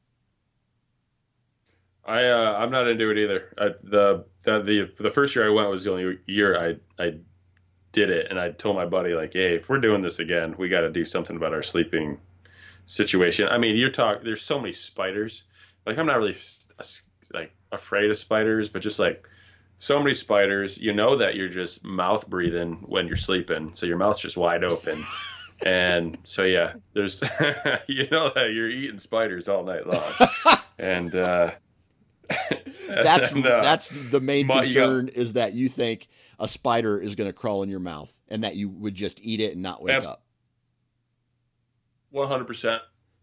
[2.05, 3.55] I uh, I'm not into it either.
[3.59, 7.19] I, the, the the the first year I went was the only year I I
[7.93, 10.69] did it, and I told my buddy like, hey, if we're doing this again, we
[10.69, 12.19] got to do something about our sleeping
[12.87, 13.49] situation.
[13.49, 14.25] I mean, you're talking.
[14.25, 15.45] There's so many spiders.
[15.87, 16.37] Like I'm not really
[17.33, 19.27] like afraid of spiders, but just like
[19.77, 20.79] so many spiders.
[20.79, 24.65] You know that you're just mouth breathing when you're sleeping, so your mouth's just wide
[24.65, 25.05] open.
[25.67, 27.23] and so yeah, there's
[27.87, 30.29] you know that you're eating spiders all night long,
[30.79, 31.51] and uh,
[32.89, 35.21] that's and, uh, that's the main my, concern yeah.
[35.21, 38.57] is that you think a spider is going to crawl in your mouth and that
[38.57, 40.19] you would just eat it and not wake up.
[42.11, 42.83] One hundred percent.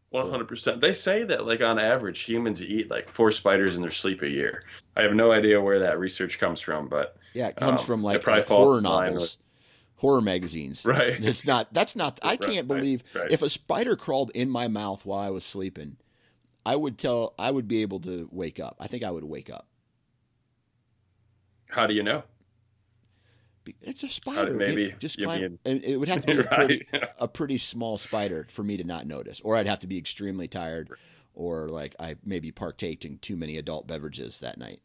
[0.10, 0.80] One hundred percent.
[0.80, 4.30] They say that like on average humans eat like four spiders in their sleep a
[4.30, 4.64] year.
[4.96, 8.04] I have no idea where that research comes from, but yeah, it comes um, from
[8.04, 9.38] like uh, horror novels.
[9.98, 10.86] Horror magazines.
[10.86, 11.18] Right.
[11.24, 13.32] It's not that's not I can't right, believe right.
[13.32, 15.98] if a spider crawled in my mouth while I was sleeping,
[16.66, 18.78] I would tell I would be able to wake up.
[18.80, 19.68] I think I would wake up.
[21.70, 22.24] How do you know?
[23.82, 24.54] It's a spider.
[24.54, 25.60] maybe it just climb, being...
[25.66, 26.88] And it would have to be a pretty,
[27.20, 30.48] a pretty small spider for me to not notice, or I'd have to be extremely
[30.48, 30.90] tired,
[31.34, 34.82] or like I maybe partaking too many adult beverages that night.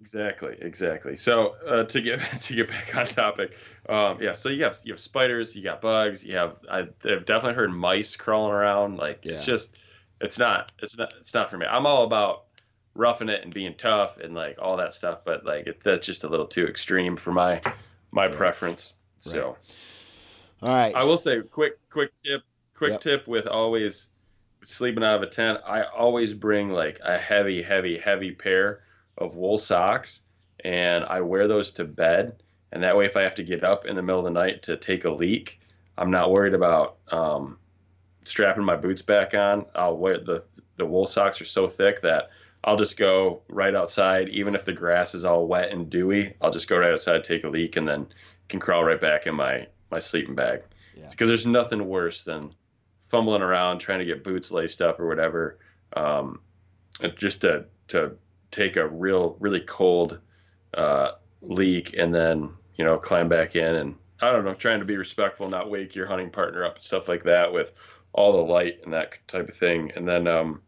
[0.00, 1.14] Exactly, exactly.
[1.14, 3.56] So uh, to get to get back on topic,
[3.88, 4.32] um, yeah.
[4.32, 8.16] So you have you have spiders, you got bugs, you have I've definitely heard mice
[8.16, 8.96] crawling around.
[8.96, 9.34] Like yeah.
[9.34, 9.78] it's just
[10.20, 11.66] it's not it's not it's not for me.
[11.66, 12.44] I'm all about
[12.94, 16.24] roughing it and being tough and like all that stuff, but like it, that's just
[16.24, 17.60] a little too extreme for my
[18.10, 18.34] my right.
[18.34, 18.94] preference.
[19.26, 19.34] Right.
[19.34, 19.56] So,
[20.62, 22.42] all right, I will say quick quick tip
[22.74, 23.00] quick yep.
[23.02, 24.08] tip with always
[24.64, 25.60] sleeping out of a tent.
[25.66, 28.80] I always bring like a heavy heavy heavy pair
[29.20, 30.20] of wool socks
[30.64, 32.42] and I wear those to bed.
[32.72, 34.62] And that way, if I have to get up in the middle of the night
[34.64, 35.60] to take a leak,
[35.98, 37.58] I'm not worried about um,
[38.24, 40.44] strapping my boots back on, I'll wear the
[40.76, 42.30] the wool socks are so thick that
[42.64, 46.34] I'll just go right outside, even if the grass is all wet and dewy.
[46.40, 48.06] I'll just go right outside, take a leak, and then
[48.48, 50.62] can crawl right back in my my sleeping bag.
[50.94, 51.26] Because yeah.
[51.26, 52.54] there's nothing worse than
[53.08, 55.58] fumbling around trying to get boots laced up or whatever,
[55.94, 56.40] um,
[57.16, 58.12] just to to
[58.50, 60.18] take a real really cold
[60.74, 64.84] uh, leak and then you know climb back in and I don't know, trying to
[64.84, 67.72] be respectful, not wake your hunting partner up and stuff like that with
[68.12, 69.92] all the light and that type of thing.
[69.96, 70.60] And then um,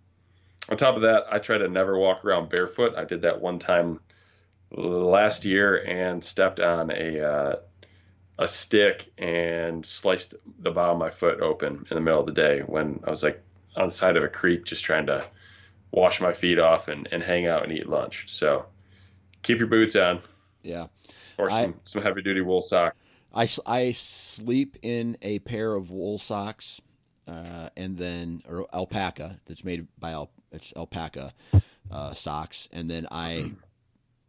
[0.70, 2.94] on top of that, I try to never walk around barefoot.
[2.96, 4.00] I did that one time
[4.70, 7.56] last year and stepped on a uh,
[8.38, 12.32] a stick and sliced the bottom of my foot open in the middle of the
[12.32, 13.42] day when I was like
[13.76, 15.26] on the side of a creek just trying to
[15.92, 18.26] wash my feet off and, and hang out and eat lunch.
[18.28, 18.66] So
[19.42, 20.20] keep your boots on.
[20.62, 20.86] Yeah.
[21.38, 22.96] Or some, I, some heavy duty wool socks.
[23.34, 26.80] I, I sleep in a pair of wool socks
[27.26, 31.32] uh, and then or alpaca that's made by al, it's alpaca
[31.90, 33.52] uh, socks, and then I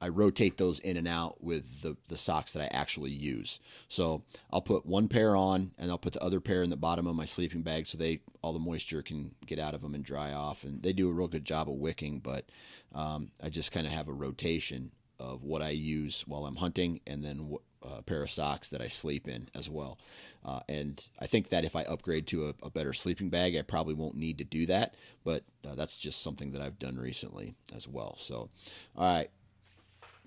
[0.04, 3.62] I rotate those in and out with the the socks that I actually use.
[3.88, 7.08] So I'll put one pair on, and I'll put the other pair in the bottom
[7.08, 10.04] of my sleeping bag, so they all the moisture can get out of them and
[10.04, 10.66] dry off.
[10.66, 12.50] And they do a real good job of wicking, but
[12.94, 14.92] um, I just kind of have a rotation
[15.22, 18.90] of what I use while I'm hunting, and then a pair of socks that I
[18.90, 20.00] sleep in as well.
[20.44, 23.62] Uh, and I think that if I upgrade to a, a, better sleeping bag, I
[23.62, 24.96] probably won't need to do that.
[25.24, 28.18] But uh, that's just something that I've done recently as well.
[28.18, 28.50] So,
[28.98, 29.30] all right,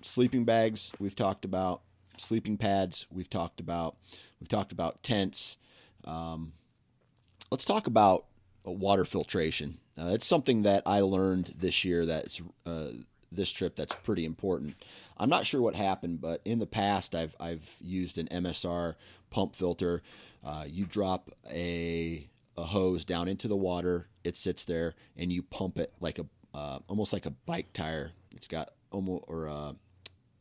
[0.01, 1.81] sleeping bags we've talked about,
[2.17, 3.95] sleeping pads we've talked about,
[4.39, 5.57] we've talked about tents.
[6.05, 6.53] Um,
[7.51, 8.25] let's talk about
[8.63, 9.77] water filtration.
[9.99, 12.89] Uh, it's something that I learned this year that's uh,
[13.31, 14.75] this trip that's pretty important.
[15.17, 18.95] I'm not sure what happened, but in the past I've I've used an MSR
[19.29, 20.01] pump filter.
[20.43, 22.27] Uh, you drop a
[22.57, 26.25] a hose down into the water, it sits there, and you pump it like a
[26.53, 28.11] uh, almost like a bike tire.
[28.31, 29.73] It's got almost or uh,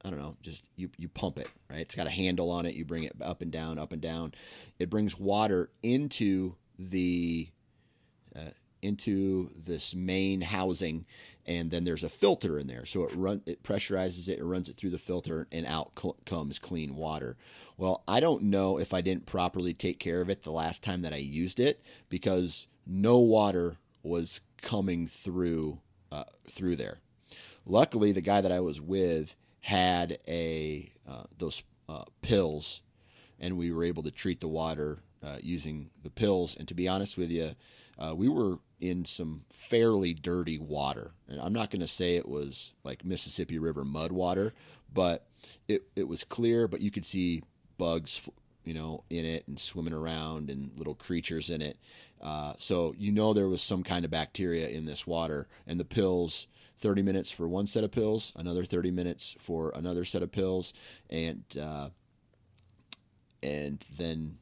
[0.06, 1.80] I don't know, just you you pump it right.
[1.80, 2.74] It's got a handle on it.
[2.74, 4.34] You bring it up and down, up and down.
[4.78, 7.48] It brings water into the
[8.36, 8.50] uh,
[8.82, 11.06] into this main housing,
[11.44, 12.86] and then there's a filter in there.
[12.86, 16.16] So it run it pressurizes it, it runs it through the filter, and out cl-
[16.24, 17.36] comes clean water.
[17.76, 21.02] Well, I don't know if I didn't properly take care of it the last time
[21.02, 25.80] that I used it because no water was coming through
[26.12, 26.98] uh, through there.
[27.66, 29.34] Luckily, the guy that I was with
[29.66, 32.82] had a uh, those uh, pills,
[33.40, 36.54] and we were able to treat the water uh, using the pills.
[36.56, 37.56] And to be honest with you,
[37.98, 41.10] uh, we were in some fairly dirty water.
[41.28, 44.54] And I'm not going to say it was like Mississippi River mud water,
[44.94, 45.26] but
[45.66, 47.42] it, it was clear, but you could see
[47.76, 48.20] bugs,
[48.64, 51.76] you know, in it and swimming around and little creatures in it.
[52.22, 55.84] Uh, so you know there was some kind of bacteria in this water, and the
[55.84, 56.46] pills.
[56.78, 60.72] 30 minutes for one set of pills, another 30 minutes for another set of pills,
[61.10, 61.88] and uh,
[63.42, 64.38] and then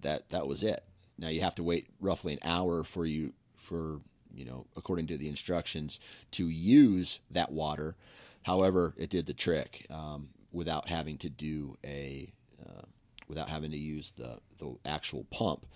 [0.00, 0.84] that that was it.
[1.18, 4.00] Now you have to wait roughly an hour for you for
[4.34, 6.00] you know according to the instructions
[6.32, 7.96] to use that water.
[8.42, 12.32] However, it did the trick um, without having to do a
[12.64, 12.82] uh,
[13.28, 15.66] without having to use the the actual pump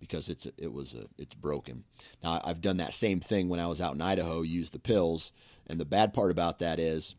[0.00, 1.84] because it's it was a, it's broken.
[2.22, 5.32] Now I've done that same thing when I was out in Idaho, used the pills,
[5.66, 7.14] and the bad part about that is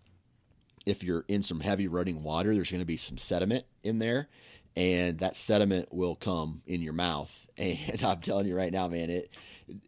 [0.85, 4.27] if you're in some heavy running water, there's going to be some sediment in there,
[4.75, 7.47] and that sediment will come in your mouth.
[7.57, 9.29] And I'm telling you right now, man, it,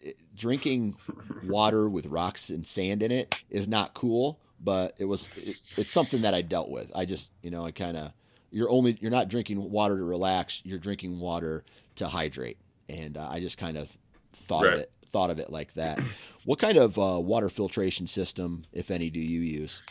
[0.02, 0.98] it, drinking
[1.46, 5.90] water with rocks and sand in it is not cool, but it was it, it's
[5.90, 6.92] something that I dealt with.
[6.94, 8.12] I just you know I kind of
[8.52, 11.64] you're only you're not drinking water to relax, you're drinking water
[11.96, 12.58] to hydrate,
[12.92, 13.96] and uh, I just kind of
[14.34, 14.74] thought right.
[14.74, 16.00] of it thought of it like that.
[16.44, 19.84] What kind of uh, water filtration system, if any, do you use?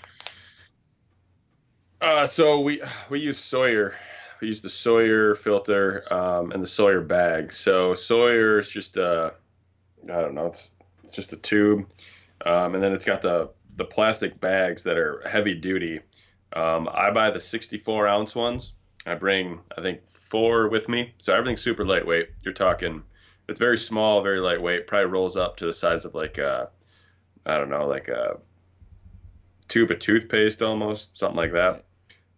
[2.01, 3.95] Uh, so we we use Sawyer
[4.41, 7.53] we use the Sawyer filter um, and the Sawyer bag.
[7.53, 9.35] So Sawyer is just a,
[10.05, 10.71] I don't know, it's,
[11.05, 11.87] it's just a tube,
[12.45, 16.01] um, and then it's got the the plastic bags that are heavy duty.
[16.53, 18.73] Um, I buy the 64 ounce ones.
[19.07, 20.01] I bring I think
[20.31, 22.31] four with me, so everything's super lightweight.
[22.45, 23.03] You're talking,
[23.49, 24.87] it's very small, very lightweight.
[24.87, 26.71] Probably rolls up to the size of like a,
[27.45, 28.39] I don't know, like a
[29.69, 31.85] tube of toothpaste almost, something like that.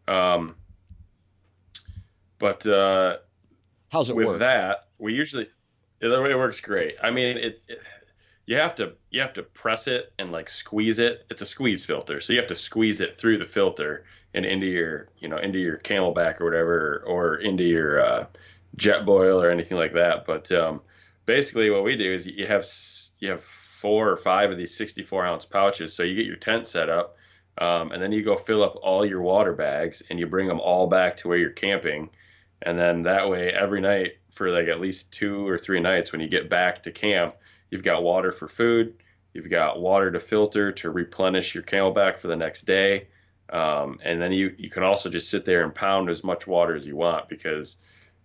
[0.08, 0.56] Um,
[2.38, 3.18] but uh,
[3.90, 4.38] how's it with work?
[4.40, 4.88] that?
[4.98, 5.48] We usually
[6.00, 6.96] it works great.
[7.02, 7.80] I mean, it, it,
[8.46, 11.24] you have to you have to press it and like squeeze it.
[11.30, 14.04] It's a squeeze filter, so you have to squeeze it through the filter
[14.34, 18.26] and into your you know into your CamelBak or whatever, or, into your uh,
[18.76, 20.24] Jetboil or anything like that.
[20.26, 20.80] But um,
[21.26, 22.66] basically, what we do is you have
[23.20, 25.92] you have four or five of these 64 ounce pouches.
[25.92, 27.16] So you get your tent set up,
[27.58, 30.60] um, and then you go fill up all your water bags, and you bring them
[30.60, 32.10] all back to where you're camping
[32.62, 36.20] and then that way, every night for like at least two or three nights, when
[36.20, 37.34] you get back to camp,
[37.70, 38.94] you've got water for food,
[39.34, 43.08] you've got water to filter to replenish your CamelBak for the next day.
[43.52, 46.74] Um, and then you, you can also just sit there and pound as much water
[46.74, 47.76] as you want because,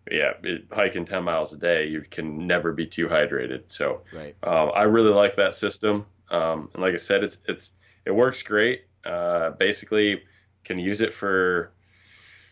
[0.10, 3.64] yeah, it, hiking 10 miles a day, you can never be too hydrated.
[3.68, 4.36] So right.
[4.42, 6.06] um, I really like that system.
[6.32, 7.74] Um, and like I said, it's, it's,
[8.06, 8.86] it works great.
[9.06, 10.24] Uh, basically,
[10.64, 11.72] can use it for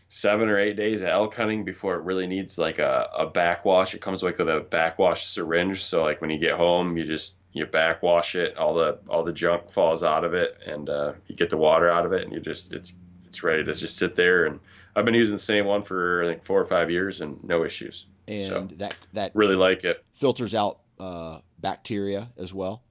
[0.08, 3.94] seven or eight days of elk hunting before it really needs like a, a backwash.
[3.94, 5.82] It comes like with a backwash syringe.
[5.82, 9.32] So like when you get home, you just you backwash it, all the all the
[9.32, 12.32] junk falls out of it, and uh, you get the water out of it, and
[12.32, 12.94] you just it's
[13.26, 14.44] it's ready to just sit there.
[14.46, 14.60] And
[14.94, 17.64] I've been using the same one for I think four or five years, and no
[17.64, 18.06] issues.
[18.28, 20.04] And so, that that really like it.
[20.14, 22.82] Filters out uh, bacteria as well.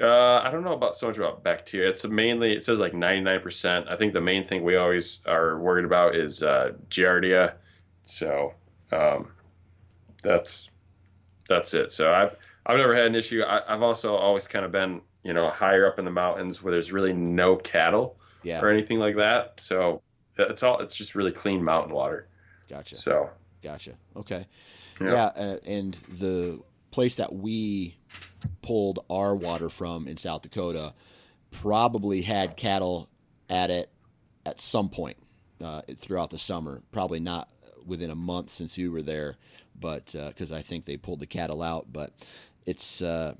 [0.00, 1.90] Uh, I don't know about so much about bacteria.
[1.90, 3.90] It's mainly it says like 99%.
[3.90, 7.54] I think the main thing we always are worried about is uh, giardia.
[8.02, 8.54] So
[8.92, 9.30] um,
[10.22, 10.70] that's
[11.48, 11.90] that's it.
[11.90, 12.36] So I've
[12.68, 13.42] I've never had an issue.
[13.42, 16.70] I, have also always kind of been you know higher up in the mountains where
[16.70, 18.60] there's really no cattle yeah.
[18.60, 19.58] or anything like that.
[19.60, 20.02] So
[20.36, 22.28] it's all it's just really clean mountain water.
[22.68, 22.96] Gotcha.
[22.96, 23.30] So
[23.62, 23.94] Gotcha.
[24.16, 24.46] Okay.
[25.00, 25.12] Yeah.
[25.12, 26.60] Yeah, uh, and the
[26.90, 27.96] place that we
[28.62, 30.94] pulled our water from in South Dakota
[31.50, 33.08] probably had cattle
[33.48, 33.90] at it
[34.44, 35.16] at some point
[35.62, 36.82] uh, throughout the summer.
[36.92, 37.50] Probably not
[37.86, 39.36] within a month since you were there,
[39.78, 41.92] but because I think they pulled the cattle out.
[41.92, 42.12] But
[42.66, 43.34] it's uh,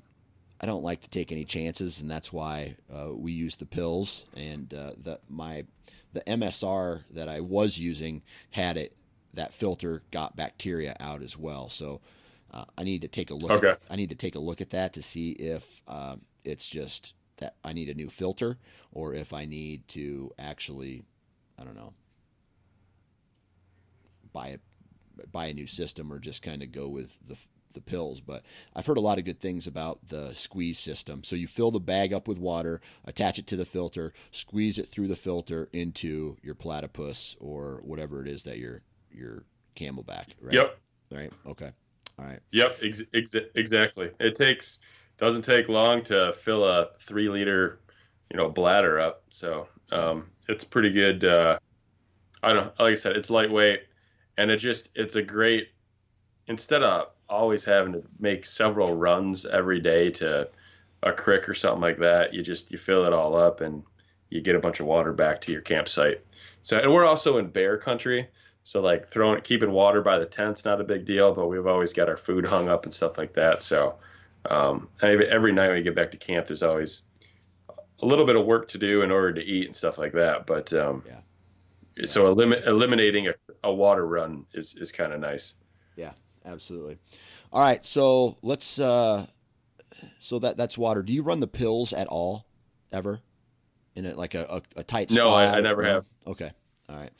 [0.61, 4.25] I don't like to take any chances, and that's why uh, we use the pills.
[4.35, 5.65] And uh, the my
[6.13, 8.95] the MSR that I was using had it
[9.33, 11.69] that filter got bacteria out as well.
[11.69, 12.01] So
[12.51, 13.51] uh, I need to take a look.
[13.51, 13.69] Okay.
[13.69, 17.13] At, I need to take a look at that to see if um, it's just
[17.37, 18.57] that I need a new filter,
[18.91, 21.03] or if I need to actually,
[21.57, 21.93] I don't know,
[24.33, 24.57] buy a
[25.31, 27.37] buy a new system, or just kind of go with the
[27.73, 28.19] the pills.
[28.21, 28.43] But
[28.75, 31.23] I've heard a lot of good things about the squeeze system.
[31.23, 34.89] So you fill the bag up with water, attach it to the filter, squeeze it
[34.89, 39.43] through the filter into your platypus or whatever it is that you're your
[39.75, 40.53] CamelBak, right?
[40.53, 40.77] Yep.
[41.11, 41.33] Right.
[41.47, 41.71] Okay.
[42.17, 42.39] All right.
[42.51, 42.79] Yep.
[42.83, 44.11] Ex- ex- exactly.
[44.19, 44.79] It takes
[45.17, 47.79] doesn't take long to fill a three liter,
[48.31, 49.23] you know, bladder up.
[49.29, 51.25] So um, it's pretty good.
[51.25, 51.59] Uh,
[52.41, 53.81] I don't like I said, it's lightweight,
[54.37, 55.69] and it just it's a great
[56.47, 60.49] instead of always having to make several runs every day to
[61.03, 62.33] a creek or something like that.
[62.33, 63.83] You just you fill it all up and
[64.29, 66.25] you get a bunch of water back to your campsite.
[66.61, 68.27] So and we're also in bear country.
[68.63, 71.93] So like throwing keeping water by the tent's not a big deal, but we've always
[71.93, 73.61] got our food hung up and stuff like that.
[73.61, 73.95] So
[74.49, 77.03] um, every, night when you get back to camp, there's always
[78.01, 80.45] a little bit of work to do in order to eat and stuff like that.
[80.45, 82.05] But um, Yeah.
[82.05, 85.55] so elim- eliminating a, a water run is is kind of nice.
[85.95, 86.11] Yeah.
[86.49, 86.97] Absolutely.
[87.53, 87.83] All right.
[87.85, 88.79] So let's.
[88.79, 89.27] uh
[90.19, 91.03] So that that's water.
[91.03, 92.45] Do you run the pills at all,
[92.91, 93.21] ever?
[93.95, 95.57] In a, like a, a, a tight No, I- spot?
[95.57, 95.93] I never No?
[95.93, 96.05] have.
[96.27, 96.51] Okay.
[96.87, 97.11] All right.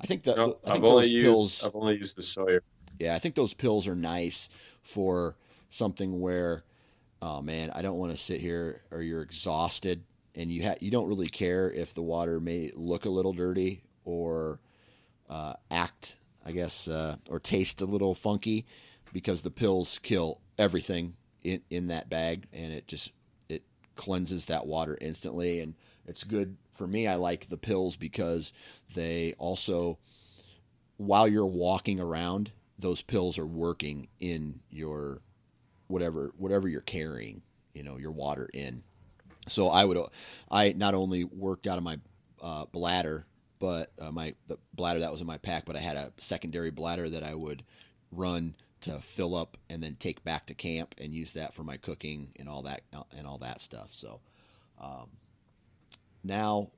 [0.00, 1.64] I think that No, I think I've those only used.
[1.64, 2.62] I've only used the Sawyer.
[2.98, 4.48] Yeah, I think those pills are nice
[4.82, 5.36] for
[5.70, 6.64] something where,
[7.20, 10.02] oh man, I don't want to sit here or you're exhausted
[10.34, 13.82] and you ha- you don't really care if the water may look a little dirty
[14.04, 14.60] or
[15.28, 16.16] uh, act,
[16.48, 18.64] I guess, uh, or taste a little funky
[19.12, 21.12] because the pills kill everything
[21.44, 23.12] in, in that bag and it just
[23.50, 23.64] it
[23.96, 25.74] cleanses that water instantly and
[26.06, 27.06] it's good for me.
[27.06, 28.54] I like the pills because
[28.94, 29.98] they also
[30.96, 35.20] while you're walking around, those pills are working in your
[35.88, 37.42] whatever whatever you're carrying,
[37.74, 38.82] you know, your water in.
[39.48, 39.98] So I would
[40.50, 41.98] I not only worked out of my
[42.40, 43.26] uh, bladder,
[43.58, 46.70] but uh, my the bladder that was in my pack, but I had a secondary
[46.70, 47.64] bladder that I would
[48.12, 51.76] run to fill up and then take back to camp and use that for my
[51.76, 52.82] cooking and all that
[53.16, 53.88] and all that stuff.
[53.92, 54.20] So
[54.80, 55.08] um,
[56.22, 56.70] now,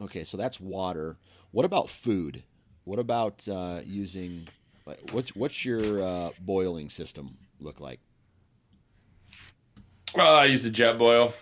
[0.00, 1.16] okay, so that's water.
[1.52, 2.42] What about food?
[2.84, 4.48] What about uh, using?
[4.86, 8.00] like, What's what's your uh, boiling system look like?
[10.14, 11.32] Well, I use the Jetboil.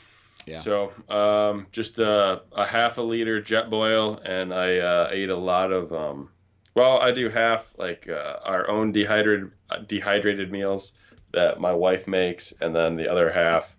[0.46, 0.60] Yeah.
[0.60, 5.72] So um, just a, a half a liter Jetboil, and I uh, ate a lot
[5.72, 5.92] of.
[5.92, 6.30] Um,
[6.74, 9.50] well, I do half like uh, our own dehydrated
[9.86, 10.92] dehydrated meals
[11.32, 13.74] that my wife makes, and then the other half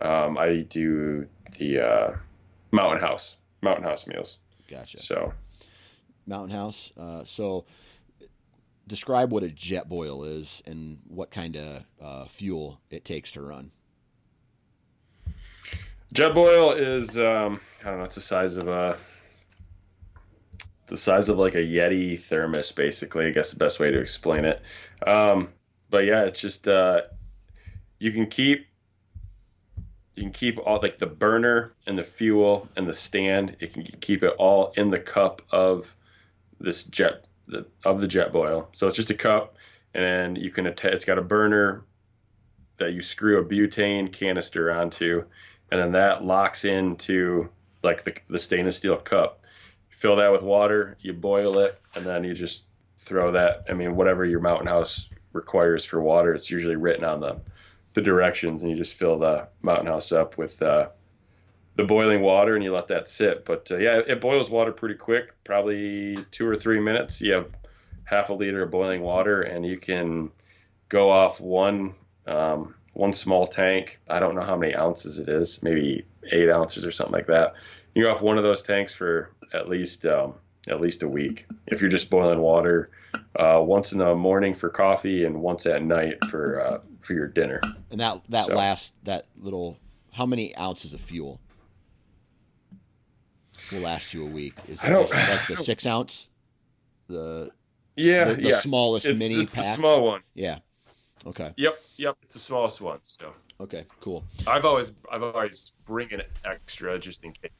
[0.00, 1.26] um, I do
[1.58, 2.16] the uh,
[2.70, 4.38] Mountain House Mountain House meals.
[4.70, 4.98] Gotcha.
[4.98, 5.32] So
[6.28, 6.92] Mountain House.
[6.96, 7.64] Uh, so,
[8.86, 13.72] describe what a Jetboil is and what kind of uh, fuel it takes to run.
[16.12, 18.04] Jet boil is um, I don't know.
[18.04, 18.96] It's the size of a
[20.86, 23.26] the size of like a Yeti thermos, basically.
[23.26, 24.62] I guess the best way to explain it.
[25.06, 25.48] Um,
[25.90, 27.02] but yeah, it's just uh,
[27.98, 28.66] you can keep
[30.16, 33.56] you can keep all like the burner and the fuel and the stand.
[33.60, 35.94] It can keep it all in the cup of
[36.58, 38.68] this jet the, of the Jetboil.
[38.72, 39.56] So it's just a cup,
[39.94, 40.66] and you can.
[40.66, 41.84] It's got a burner
[42.78, 45.24] that you screw a butane canister onto,
[45.70, 47.48] and then that locks into
[47.82, 49.40] like the, the stainless steel cup.
[49.88, 52.64] fill that with water, you boil it, and then you just
[52.98, 53.64] throw that.
[53.68, 57.40] I mean, whatever your mountain house requires for water, it's usually written on the
[57.94, 60.88] the directions, and you just fill the mountain house up with uh,
[61.76, 63.44] the boiling water, and you let that sit.
[63.44, 67.20] But uh, yeah, it boils water pretty quick, probably two or three minutes.
[67.20, 67.54] You have
[68.04, 70.30] half a liter of boiling water, and you can
[70.88, 71.94] go off one
[72.26, 74.00] um, one small tank.
[74.08, 77.54] I don't know how many ounces it is, maybe eight ounces or something like that.
[77.94, 80.34] You're off one of those tanks for at least um,
[80.68, 82.90] at least a week if you're just boiling water
[83.36, 87.26] uh, once in the morning for coffee and once at night for uh, for your
[87.28, 87.60] dinner.
[87.90, 89.78] And that that So- last that little
[90.12, 91.40] how many ounces of fuel?
[93.72, 94.54] will last you a week?
[94.68, 96.28] Is it just like the six ounce?
[97.08, 97.50] The
[97.96, 98.62] Yeah, The- the yes.
[98.62, 99.68] smallest it's, mini it's packs?
[99.68, 100.20] the small one.
[100.34, 100.58] yeah.
[101.26, 101.52] Okay.
[101.56, 102.16] Yep, yep.
[102.22, 102.98] It's the smallest one.
[103.02, 103.84] So Okay.
[104.00, 104.24] Cool.
[104.46, 107.50] I've always I've always bring an extra just in case.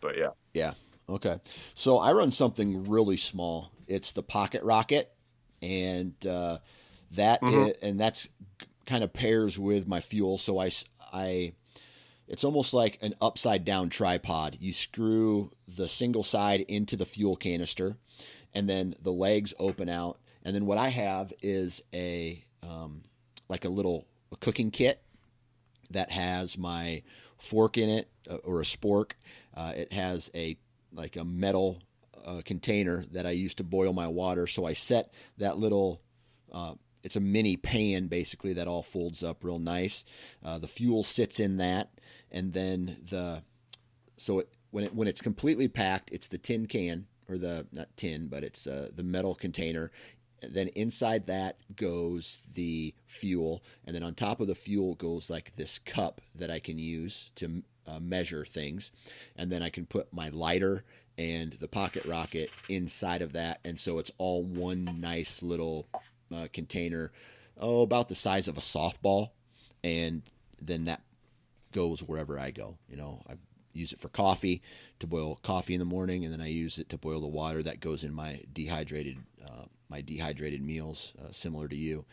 [0.00, 0.74] But yeah, Yeah.
[1.08, 1.38] Okay.
[1.74, 3.72] So I run something really small.
[3.86, 5.12] It's the Pocket Rocket,
[5.60, 6.58] and uh,
[7.12, 7.68] that Mhm.
[7.70, 8.28] i- and that's
[8.86, 10.38] kind of pairs with my fuel.
[10.38, 10.70] So I
[11.12, 11.52] I
[12.28, 14.56] it's almost like an upside down tripod.
[14.60, 17.96] You screw the single side into the fuel canister,
[18.54, 20.18] and then the legs open out.
[20.44, 23.02] And then what I have is a um,
[23.48, 24.06] like a little
[24.40, 25.02] cooking kit
[25.90, 27.02] that has my
[27.38, 29.12] fork in it uh, or a spork.
[29.54, 30.56] Uh, it has a
[30.92, 31.82] like a metal
[32.24, 34.46] uh, container that I use to boil my water.
[34.46, 36.00] So I set that little.
[36.52, 40.04] Uh, it's a mini pan basically that all folds up real nice.
[40.44, 41.90] Uh, the fuel sits in that,
[42.30, 43.42] and then the
[44.16, 47.88] so it, when it when it's completely packed, it's the tin can or the not
[47.96, 49.90] tin, but it's uh, the metal container.
[50.42, 55.56] Then inside that goes the fuel, and then on top of the fuel goes like
[55.56, 58.92] this cup that I can use to uh, measure things,
[59.36, 60.84] and then I can put my lighter
[61.18, 65.86] and the pocket rocket inside of that, and so it's all one nice little
[66.34, 67.12] uh, container,
[67.58, 69.30] oh about the size of a softball,
[69.84, 70.22] and
[70.60, 71.02] then that
[71.72, 72.78] goes wherever I go.
[72.88, 73.34] You know, I
[73.72, 74.62] use it for coffee
[74.98, 77.62] to boil coffee in the morning, and then I use it to boil the water
[77.62, 82.04] that goes in my dehydrated uh, my dehydrated meals, uh, similar to you.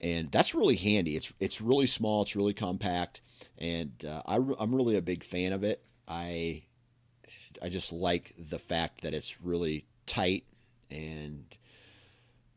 [0.00, 1.16] And that's really handy.
[1.16, 2.22] It's it's really small.
[2.22, 3.22] It's really compact,
[3.58, 5.82] and uh, I, I'm really a big fan of it.
[6.06, 6.64] I
[7.62, 10.44] I just like the fact that it's really tight
[10.90, 11.44] and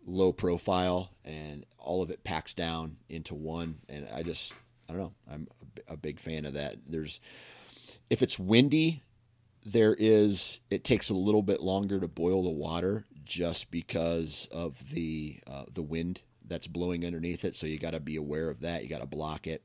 [0.05, 3.77] low profile, and all of it packs down into one.
[3.87, 4.53] And I just
[4.89, 5.13] I don't know.
[5.31, 5.47] I'm
[5.87, 6.77] a big fan of that.
[6.87, 7.21] There's
[8.09, 9.03] if it's windy,
[9.65, 14.91] there is it takes a little bit longer to boil the water just because of
[14.91, 17.55] the uh, the wind that's blowing underneath it.
[17.55, 18.83] So you got to be aware of that.
[18.83, 19.63] You got to block it.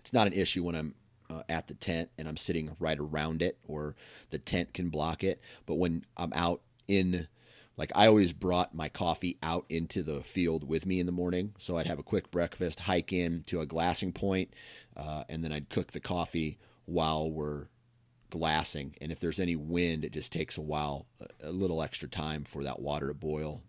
[0.00, 0.94] It's not an issue when I'm
[1.28, 3.94] uh, at the tent and I'm sitting right around it, or
[4.30, 5.40] the tent can block it.
[5.66, 7.28] But when I'm out in
[7.76, 11.54] like I always brought my coffee out into the field with me in the morning,
[11.58, 14.54] so I'd have a quick breakfast, hike in to a glassing point,
[14.96, 17.66] uh, and then I'd cook the coffee while we're
[18.30, 18.94] glassing.
[19.00, 21.06] And if there's any wind, it just takes a while,
[21.42, 23.62] a- little extra time for that water to boil.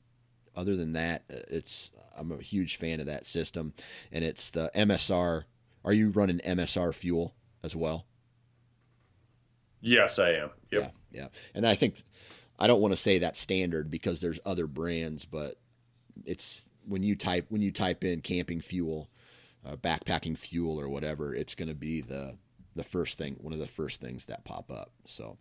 [0.56, 3.74] Other than that, uh, it's I'm a huge fan of that system,
[4.12, 5.44] and it's the MSR.
[5.86, 8.06] Are you running MSR fuel as well?
[9.82, 10.50] yes, I am.
[10.72, 10.94] Yep.
[11.12, 11.28] Yeah, yeah.
[11.54, 12.02] And I think
[12.60, 15.56] I don't want to say that standard because there's other brands, but
[16.26, 19.10] it's when you type when you type in camping fuel,
[19.66, 22.36] uh, backpacking fuel or whatever, it's going to be the
[22.78, 24.92] the first thing, one of the first things that pop up.
[25.06, 25.38] So,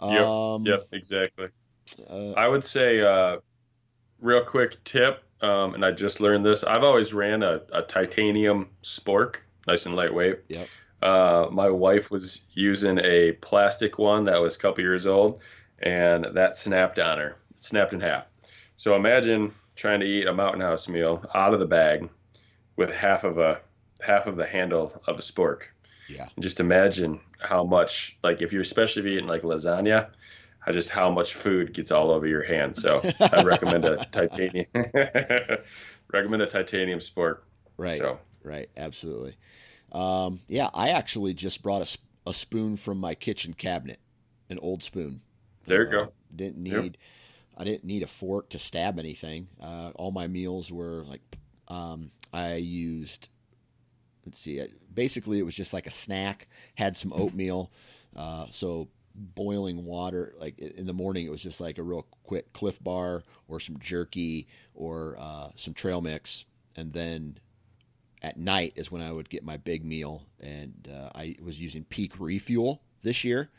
[0.00, 0.26] Yep.
[0.26, 0.88] um, Yep.
[0.92, 1.48] Exactly.
[2.08, 3.38] uh, I would say, uh,
[4.20, 6.64] real quick tip, um, and I just learned this.
[6.64, 9.36] I've always ran a, a titanium spork,
[9.66, 10.40] nice and lightweight.
[10.48, 10.68] Yep.
[11.02, 15.42] Uh, my wife was using a plastic one that was a couple years old,
[15.80, 17.36] and that snapped on her.
[17.50, 18.24] It snapped in half.
[18.76, 22.08] So imagine trying to eat a Mountain House meal out of the bag
[22.76, 23.60] with half of a
[24.00, 25.62] half of the handle of a spork.
[26.06, 26.28] Yeah.
[26.36, 30.10] And just imagine how much, like if you're especially if you're eating like lasagna,
[30.60, 32.76] how just how much food gets all over your hand.
[32.76, 34.66] So I recommend a titanium.
[36.12, 37.38] recommend a titanium spork.
[37.76, 39.36] right, So right, absolutely.
[39.92, 44.00] Um, yeah, I actually just brought a, sp- a spoon from my kitchen cabinet,
[44.50, 45.20] an old spoon.
[45.66, 46.12] there you Uh, go.
[46.34, 46.84] Didn't Yep.
[46.84, 46.98] need,
[47.56, 49.48] I didn't need a fork to stab anything.
[49.62, 51.22] Uh, all my meals were like,
[51.68, 53.28] um, I used.
[54.24, 54.58] Let's see.
[54.58, 56.48] It, basically, it was just like a snack.
[56.76, 57.70] Had some oatmeal.
[58.16, 62.52] Uh, so boiling water, like in the morning, it was just like a real quick
[62.52, 66.44] Clif Bar or some jerky or uh, some trail mix,
[66.76, 67.38] and then
[68.22, 70.22] at night is when I would get my big meal.
[70.40, 73.50] And uh, I was using Peak Refuel this year.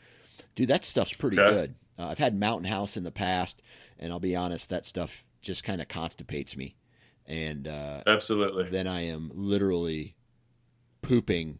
[0.54, 1.48] Dude, that stuff's pretty Okay.
[1.48, 1.74] good.
[1.98, 3.62] Uh, I've had Mountain House in the past,
[3.98, 6.74] and I'll be honest, that stuff just kind of constipates me.
[7.26, 8.68] And uh, Absolutely.
[8.70, 10.14] then I am literally
[11.06, 11.58] pooping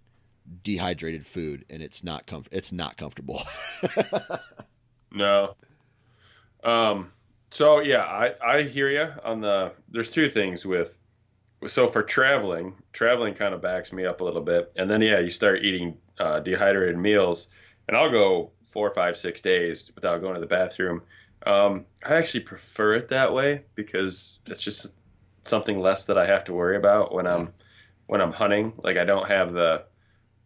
[0.63, 3.43] dehydrated food, and it's not comf- It's not comfortable.
[5.13, 5.55] No.
[6.63, 7.11] Um.
[7.51, 9.73] So yeah, I I hear you on the.
[9.89, 10.99] There's two things with.
[11.67, 15.21] So for traveling, traveling kind of backs me up a little bit, and then yeah,
[15.21, 17.49] you start eating uh, dehydrated meals,
[17.89, 21.01] and I'll go four, five, six days without going to the bathroom.
[21.47, 24.93] Um, I actually prefer it that way because it's just
[25.43, 27.55] something less that I have to worry about when I'm
[28.07, 28.73] when I'm hunting.
[28.83, 29.85] Like I don't have the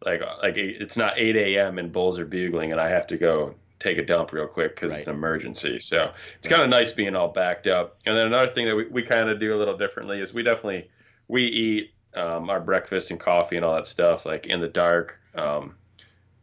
[0.04, 1.78] like like it's not 8 a.m.
[1.78, 4.92] and bulls are bugling and I have to go take a dump real quick because
[4.92, 4.98] Right.
[4.98, 5.78] it's an emergency.
[5.80, 7.98] So it's kind of nice being all backed up.
[8.04, 10.42] And then another thing that we, we kind of do a little differently is we
[10.42, 10.90] definitely
[11.28, 15.18] we eat um, our breakfast and coffee and all that stuff like in the dark.
[15.34, 15.76] Um,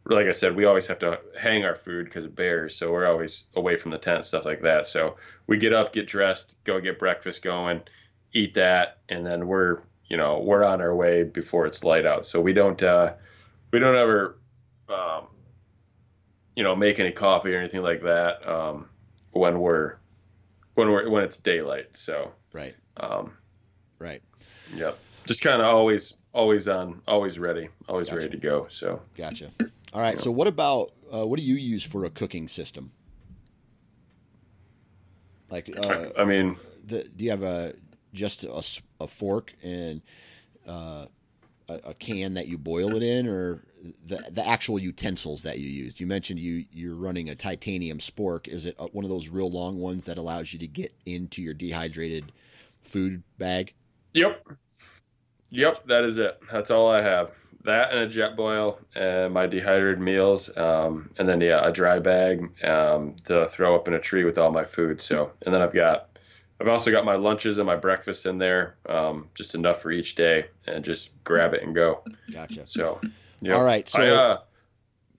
[0.06, 3.06] like I said, we always have to hang our food because of bears, so we're
[3.06, 4.86] always away from the tent, stuff like that.
[4.86, 5.16] So
[5.46, 7.82] we get up, get dressed, go get breakfast going,
[8.32, 12.24] eat that, and then we're you know we're on our way before it's light out.
[12.24, 13.14] So we don't uh,
[13.72, 14.38] we don't ever
[14.88, 15.28] um,
[16.56, 18.88] you know make any coffee or anything like that um,
[19.32, 19.96] when we're
[20.74, 21.96] when we're when it's daylight.
[21.96, 22.74] So Right.
[22.96, 23.32] um,
[23.98, 24.22] Right.
[24.72, 28.18] yep, just kind of always always on, always ready, always Gotcha.
[28.18, 28.66] ready to go.
[28.68, 29.02] So.
[29.16, 29.50] Gotcha.
[29.92, 30.20] All right.
[30.20, 32.92] So what about uh, what do you use for a cooking system?
[35.50, 37.74] Like, uh, I mean, the, do you have a
[38.12, 38.62] just a,
[39.00, 40.02] a fork and
[40.66, 41.06] uh,
[41.68, 43.64] a, a can that you boil it in, or
[44.06, 46.00] the the actual utensils that you use?
[46.00, 48.48] You mentioned you you're running a titanium spork.
[48.48, 51.42] Is it uh, one of those real long ones that allows you to get into
[51.42, 52.32] your dehydrated
[52.82, 53.74] food bag?
[54.14, 54.46] Yep.
[55.50, 56.40] Yep, that is it.
[56.52, 57.30] That's all I have.
[57.64, 62.64] That and a Jetboil and my dehydrated meals, um, and then yeah, a dry bag
[62.64, 65.00] um, to throw up in a tree with all my food.
[65.00, 66.07] So, and then I've got,
[66.60, 70.14] I've also got my lunches and my breakfast in there, um, just enough for each
[70.16, 72.02] day, and just grab it and go.
[72.32, 72.66] Gotcha.
[72.66, 73.00] So,
[73.40, 73.56] yep.
[73.56, 74.38] All right, so- I, uh,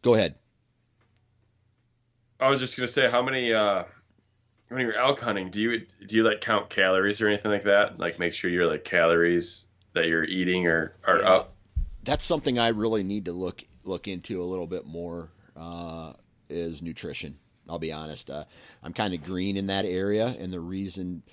[0.02, 0.36] Go ahead.
[2.40, 3.84] I was just gonna say, how many uh,
[4.70, 8.00] when you're elk hunting, do you do you like count calories or anything like that?
[8.00, 11.30] Like make sure your like calories that you're eating are are Yeah.
[11.34, 11.56] up.
[12.06, 15.32] that's something I really need to look look into a little bit more.
[15.58, 16.14] Uh,
[16.50, 17.38] is nutrition.
[17.70, 18.30] I'll be honest.
[18.30, 18.46] Uh,
[18.84, 21.24] I'm kind of green in that area, and the reason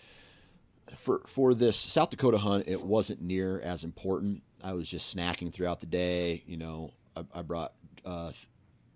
[0.96, 4.42] for for this South Dakota hunt, it wasn't near as important.
[4.62, 6.42] I was just snacking throughout the day.
[6.46, 7.72] You know, I, I brought
[8.04, 8.32] uh,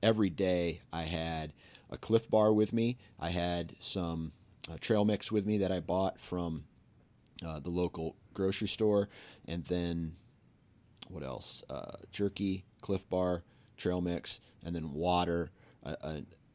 [0.02, 0.80] every day.
[0.92, 1.52] I had
[1.90, 2.98] a Clif Bar with me.
[3.18, 4.32] I had some
[4.70, 6.64] uh, trail mix with me that I bought from
[7.44, 9.08] uh, the local grocery store,
[9.46, 10.14] and then
[11.08, 11.64] what else?
[11.68, 13.42] Uh, jerky, Clif Bar,
[13.76, 15.50] trail mix, and then water,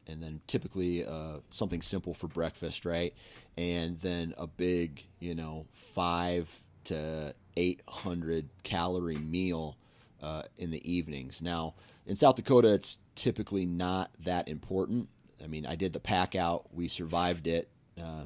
[0.06, 3.14] and then typically uh, something simple for breakfast, right?
[3.56, 9.76] And then a big, you know, five to eight hundred calorie meal
[10.22, 11.42] uh, in the evenings.
[11.42, 11.74] Now,
[12.06, 15.08] in South Dakota, it's typically not that important.
[15.42, 17.68] I mean, I did the pack out, we survived it.
[18.00, 18.24] Uh,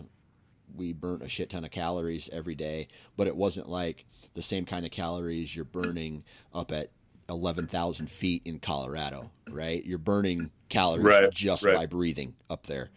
[0.77, 4.05] we burnt a shit ton of calories every day, but it wasn't like
[4.35, 6.23] the same kind of calories you're burning
[6.55, 6.91] up at
[7.31, 9.85] 11,000 feet in Colorado, right?
[9.85, 11.75] You're burning calories Right, just right.
[11.75, 12.91] by breathing up there.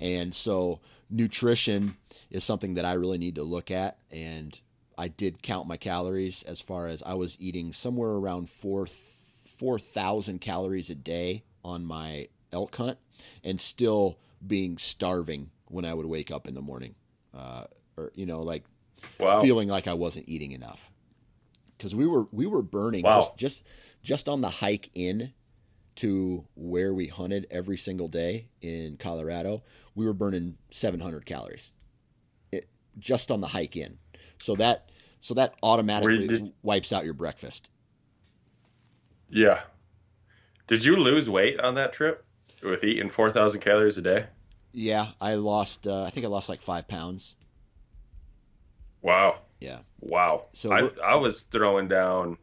[0.00, 0.80] And so
[1.10, 1.96] nutrition
[2.30, 3.98] is something that I really need to look at.
[4.10, 4.58] And
[4.96, 10.40] I did count my calories as far as I was eating somewhere around four, 4,000
[10.40, 12.98] calories a day on my elk hunt
[13.44, 16.94] and still being starving when I would wake up in the morning.
[17.36, 17.64] Uh,
[17.96, 18.64] or, you know, like
[19.18, 19.40] Wow.
[19.42, 20.90] feeling like I wasn't eating enough.
[21.82, 23.16] Cause we were, we were burning Wow.
[23.16, 23.62] just, just,
[24.04, 25.32] just on the hike in
[25.96, 29.64] to where we hunted every single day in Colorado,
[29.96, 31.72] we were burning 700 calories
[32.52, 32.68] it,
[33.00, 33.98] just on the hike in.
[34.38, 37.68] So that, so that automatically wipes out your breakfast.
[39.28, 39.62] Yeah.
[40.68, 42.24] Did you lose weight on that trip
[42.62, 44.26] with eating 4,000 calories a day?
[44.72, 45.86] Yeah, I lost.
[45.86, 47.34] Uh, I think I lost like five pounds.
[49.02, 49.38] Wow.
[49.62, 50.46] Yeah, Wow.
[50.52, 52.36] So I, I was throwing down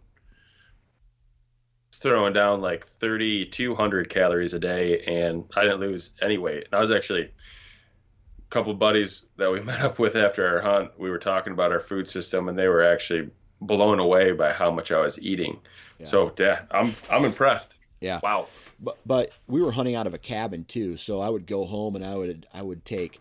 [1.91, 6.63] throwing down like 3200 calories a day and I didn't lose any weight.
[6.65, 10.91] And I was actually a couple buddies that we met up with after our hunt,
[10.97, 14.71] we were talking about our food system and they were actually blown away by how
[14.71, 15.59] much I was eating.
[15.99, 16.05] Yeah.
[16.05, 17.75] So, yeah, I'm I'm impressed.
[17.99, 18.21] yeah.
[18.23, 18.47] Wow.
[18.79, 21.97] But but we were hunting out of a cabin too, so I would go home
[21.97, 23.19] and I would I would take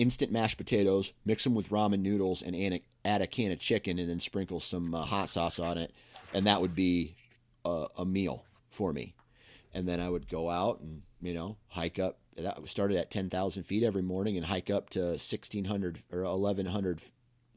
[0.00, 3.58] instant mashed potatoes, mix them with ramen noodles, and add a, add a can of
[3.58, 5.92] chicken, and then sprinkle some uh, hot sauce on it,
[6.32, 7.14] and that would be
[7.66, 9.14] a, a meal for me.
[9.74, 12.18] And then I would go out and you know hike up.
[12.36, 16.22] That started at ten thousand feet every morning and hike up to sixteen hundred or
[16.22, 17.02] 1100,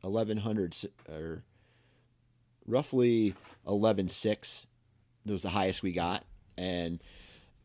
[0.02, 0.76] 1100
[1.10, 1.44] or
[2.68, 3.36] roughly
[3.66, 4.68] eleven six.
[5.26, 6.26] That was the highest we got,
[6.58, 7.02] and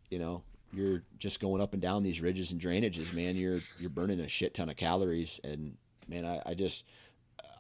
[0.08, 3.90] you know you're just going up and down these ridges and drainages man you're you're
[3.90, 5.76] burning a shit ton of calories and
[6.08, 6.84] man i, I just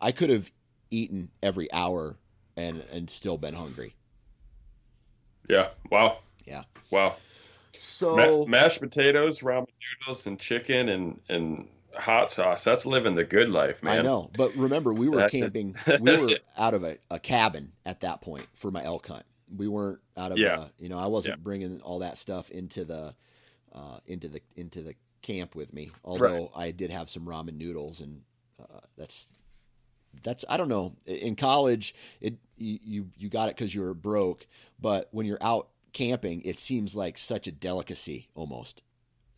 [0.00, 0.50] i could have
[0.90, 2.16] eaten every hour
[2.56, 3.94] and and still been hungry
[5.48, 5.68] Yeah.
[5.90, 6.18] Wow.
[6.46, 7.16] yeah Wow.
[7.78, 9.66] so Ma- mashed potatoes, ramen
[10.00, 12.62] noodles and chicken and and hot sauce.
[12.64, 13.98] That's living the good life, man.
[14.00, 17.18] i know but remember we were That is- camping we were out of a, a
[17.18, 19.24] cabin at that point for my elk hunt
[19.56, 20.64] we weren't out of Yeah.
[20.64, 21.42] a, you know i wasn't Yeah.
[21.42, 23.14] bringing all that stuff into the
[23.72, 25.90] uh, into the into the camp with me.
[26.04, 26.66] Although right.
[26.68, 28.22] I did have some ramen noodles, and
[28.60, 29.28] uh, that's
[30.22, 30.96] that's I don't know.
[31.06, 34.46] In college, it you you got it because you were broke,
[34.80, 38.82] but when you're out camping, it seems like such a delicacy almost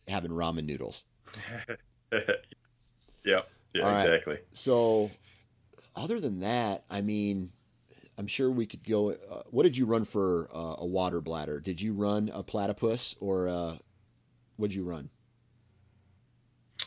[0.07, 1.03] having ramen noodles.
[2.11, 3.41] yeah,
[3.73, 4.39] yeah, exactly.
[4.53, 5.11] So,
[5.95, 7.51] other than that, I mean,
[8.21, 9.09] I'm sure we could go.
[9.09, 11.59] Uh, what did you run for uh, a water bladder?
[11.59, 13.77] Did you run a platypus or uh,
[14.57, 15.09] what did you run?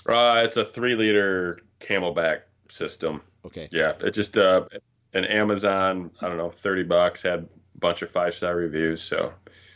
[0.08, 3.20] Uh, it's a three liter CamelBak system.
[3.44, 3.68] Okay.
[3.72, 4.66] Yeah, it just uh,
[5.14, 6.12] an Amazon.
[6.20, 7.24] I don't know, thirty bucks.
[7.24, 7.48] Had a
[7.80, 9.32] bunch of five star reviews, so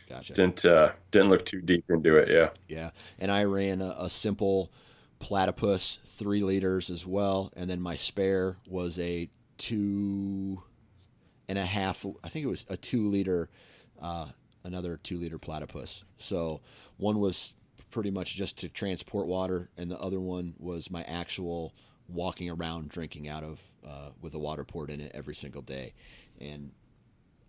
[0.09, 0.35] gotcha.
[0.35, 2.29] Didn't uh, didn't look too deep into it.
[2.29, 2.51] Yeah.
[2.69, 4.71] Yeah, and I ran a, a simple
[5.19, 10.63] platypus three liters as well, and then my spare was a two
[11.49, 12.05] and a half.
[12.23, 13.49] I think it was a two liter,
[14.01, 14.29] uh,
[14.65, 16.05] another two liter platypus.
[16.19, 16.61] So
[16.97, 17.55] one was
[17.91, 21.75] pretty much just to transport water, and the other one was my actual
[22.09, 25.95] walking around drinking out of uh, with a water port in it every single day.
[26.41, 26.73] And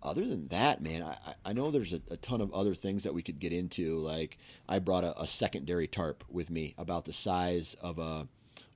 [0.01, 3.13] other than that, man, I, I know there's a, a, ton of other things that
[3.13, 3.97] we could get into.
[3.97, 4.37] Like
[4.67, 8.27] I brought a, a secondary tarp with me about the size of a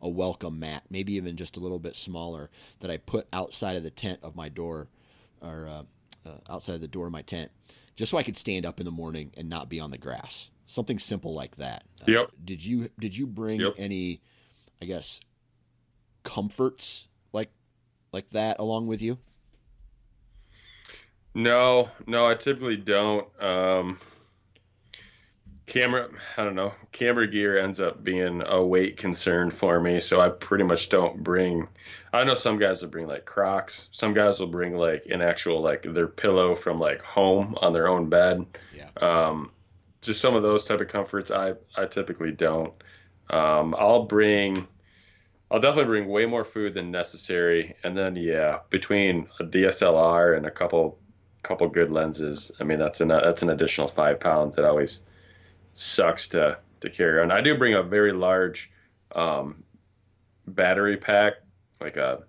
[0.04, 2.50] a welcome mat, maybe even just a little bit smaller,
[2.82, 4.90] that I put outside of the tent of my door,
[5.44, 5.84] or uh,
[6.30, 7.52] uh, outside the door of my tent,
[7.96, 10.50] just so I could stand up in the morning and not be on the grass.
[10.66, 11.84] Something simple like that.
[12.02, 12.32] Uh, yep.
[12.44, 13.74] Did you did you bring yep.
[13.78, 14.22] any,
[14.82, 15.20] I guess,
[16.24, 17.52] comforts like
[18.12, 19.18] like that along with you?
[21.36, 23.28] No, no, I typically don't.
[23.42, 24.00] Um,
[25.66, 26.74] camera, I don't know.
[26.92, 31.24] Camera gear ends up being a weight concern for me, so I pretty much don't
[31.24, 31.68] bring.
[32.14, 33.90] I know some guys will bring like Crocs.
[33.92, 37.88] Some guys will bring like an actual like their pillow from like home on their
[37.88, 38.46] own bed.
[38.76, 38.90] Yeah.
[39.02, 39.52] Um,
[40.02, 41.32] just some of those type of comforts.
[41.32, 42.74] I I typically don't.
[43.30, 44.68] Um, I'll bring.
[45.50, 50.46] I'll definitely bring way more food than necessary, and then yeah, between a DSLR and
[50.46, 51.00] a couple
[51.42, 54.56] couple good lenses, I mean that's an that's an additional five pounds.
[54.58, 55.04] That always
[55.72, 57.32] sucks to to carry on.
[57.32, 58.72] I do bring a very large
[59.16, 59.64] um,
[60.46, 61.36] battery pack,
[61.84, 62.24] like a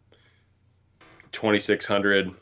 [1.33, 2.33] 2600.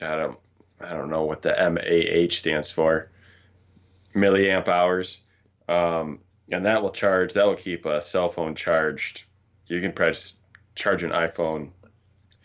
[0.00, 0.38] I don't
[0.80, 3.10] I don't know what the MAH stands for,
[4.14, 5.20] milliamp hours,
[5.68, 6.20] um,
[6.50, 7.34] and that will charge.
[7.34, 9.24] That will keep a cell phone charged.
[9.66, 10.36] You can press
[10.76, 11.70] charge an iPhone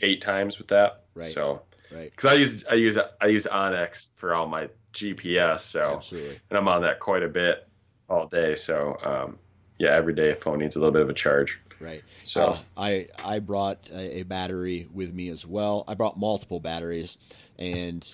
[0.02, 1.04] eight times with that.
[1.14, 1.32] Right.
[1.32, 2.10] So right?
[2.10, 6.40] Because I use I use I use onX for all my GPS, so Absolutely.
[6.50, 7.68] and I'm on that quite a bit
[8.10, 8.56] all day.
[8.56, 9.38] So um,
[9.78, 11.62] yeah, every day a phone needs a little bit of a charge.
[11.80, 12.04] Right.
[12.24, 15.84] So uh, I I brought a, a, battery with me as well.
[15.88, 17.18] I brought multiple batteries,
[17.58, 18.08] and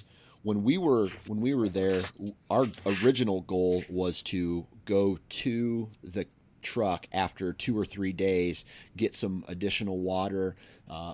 [0.43, 2.01] when we were when we were there,
[2.49, 2.65] our
[3.03, 6.25] original goal was to go to the
[6.61, 8.65] truck after two or three days,
[8.97, 10.55] get some additional water,
[10.89, 11.13] uh,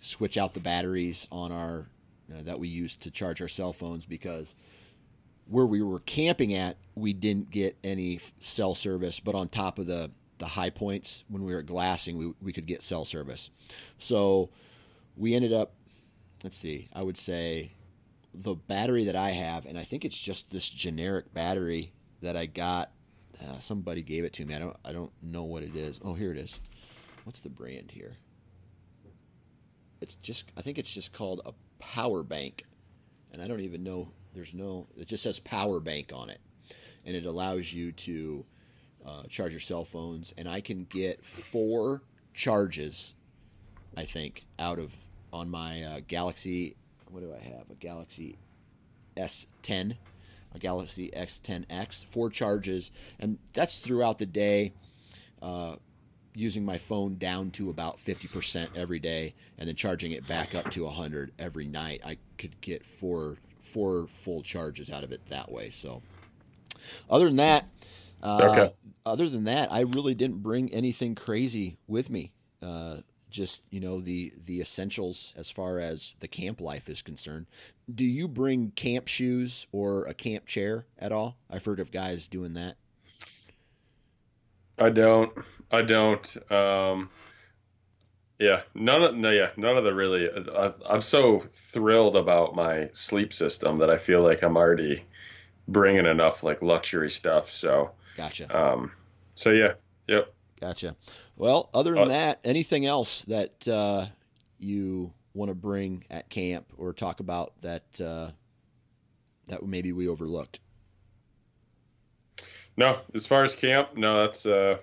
[0.00, 1.88] switch out the batteries on our
[2.32, 4.54] uh, that we used to charge our cell phones because
[5.48, 9.86] where we were camping at, we didn't get any cell service, but on top of
[9.86, 13.50] the the high points when we were glassing, we we could get cell service.
[13.98, 14.50] So
[15.16, 15.72] we ended up,
[16.44, 17.72] let's see, I would say
[18.34, 22.46] the battery that I have, and I think it's just this generic battery that I
[22.46, 22.90] got.
[23.40, 24.54] Uh, somebody gave it to me.
[24.54, 26.00] I don't I don't know what it is.
[26.04, 26.58] Oh, here it is.
[27.24, 28.16] What's the brand here?
[30.00, 32.64] It's just I think it's just called a power bank,
[33.32, 34.08] and I don't even know.
[34.34, 34.86] There's no.
[34.98, 36.40] It just says power bank on it,
[37.04, 38.44] and it allows you to
[39.06, 40.34] uh, charge your cell phones.
[40.36, 42.02] And I can get four
[42.34, 43.14] charges,
[43.96, 44.92] I think, out of
[45.32, 46.76] on my uh, Galaxy.
[47.10, 47.70] What do I have?
[47.70, 48.36] A Galaxy
[49.16, 49.96] S10,
[50.54, 54.72] a Galaxy X10X, four charges, and that's throughout the day.
[55.40, 55.76] Uh,
[56.36, 60.70] using my phone down to about 50% every day and then charging it back up
[60.70, 65.50] to 100 every night i could get four four full charges out of it that
[65.50, 66.02] way so
[67.08, 67.66] other than that
[68.22, 68.74] uh, okay.
[69.04, 72.96] other than that i really didn't bring anything crazy with me uh,
[73.30, 77.46] just you know the the essentials as far as the camp life is concerned
[77.92, 82.28] do you bring camp shoes or a camp chair at all i've heard of guys
[82.28, 82.76] doing that
[84.78, 85.32] I don't.
[85.70, 86.52] I don't.
[86.52, 87.10] Um,
[88.38, 90.28] yeah, none of no, yeah, none of the really.
[90.28, 95.04] I, I'm so thrilled about my sleep system that I feel like I'm already
[95.66, 97.50] bringing enough like luxury stuff.
[97.50, 98.56] So gotcha.
[98.56, 98.90] Um,
[99.34, 99.74] so yeah,
[100.08, 100.32] yep.
[100.60, 100.96] Gotcha.
[101.36, 104.06] Well, other than uh, that, anything else that uh,
[104.58, 108.30] you want to bring at camp or talk about that uh,
[109.48, 110.60] that maybe we overlooked?
[112.76, 114.78] No, as far as camp, no, that's uh,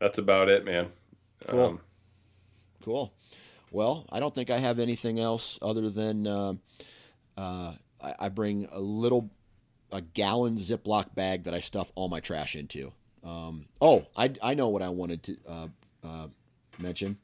[0.00, 0.88] that's about it, man.
[1.48, 1.60] Cool.
[1.60, 1.80] Um,
[2.82, 3.14] cool.
[3.70, 6.54] Well, I don't think I have anything else other than uh,
[7.36, 9.30] uh, I, I, bring a little
[9.92, 12.92] a gallon Ziploc bag that I stuff all my trash into.
[13.22, 15.68] Um, oh, I, I know what I wanted to uh,
[16.02, 16.26] uh
[16.78, 17.18] mention,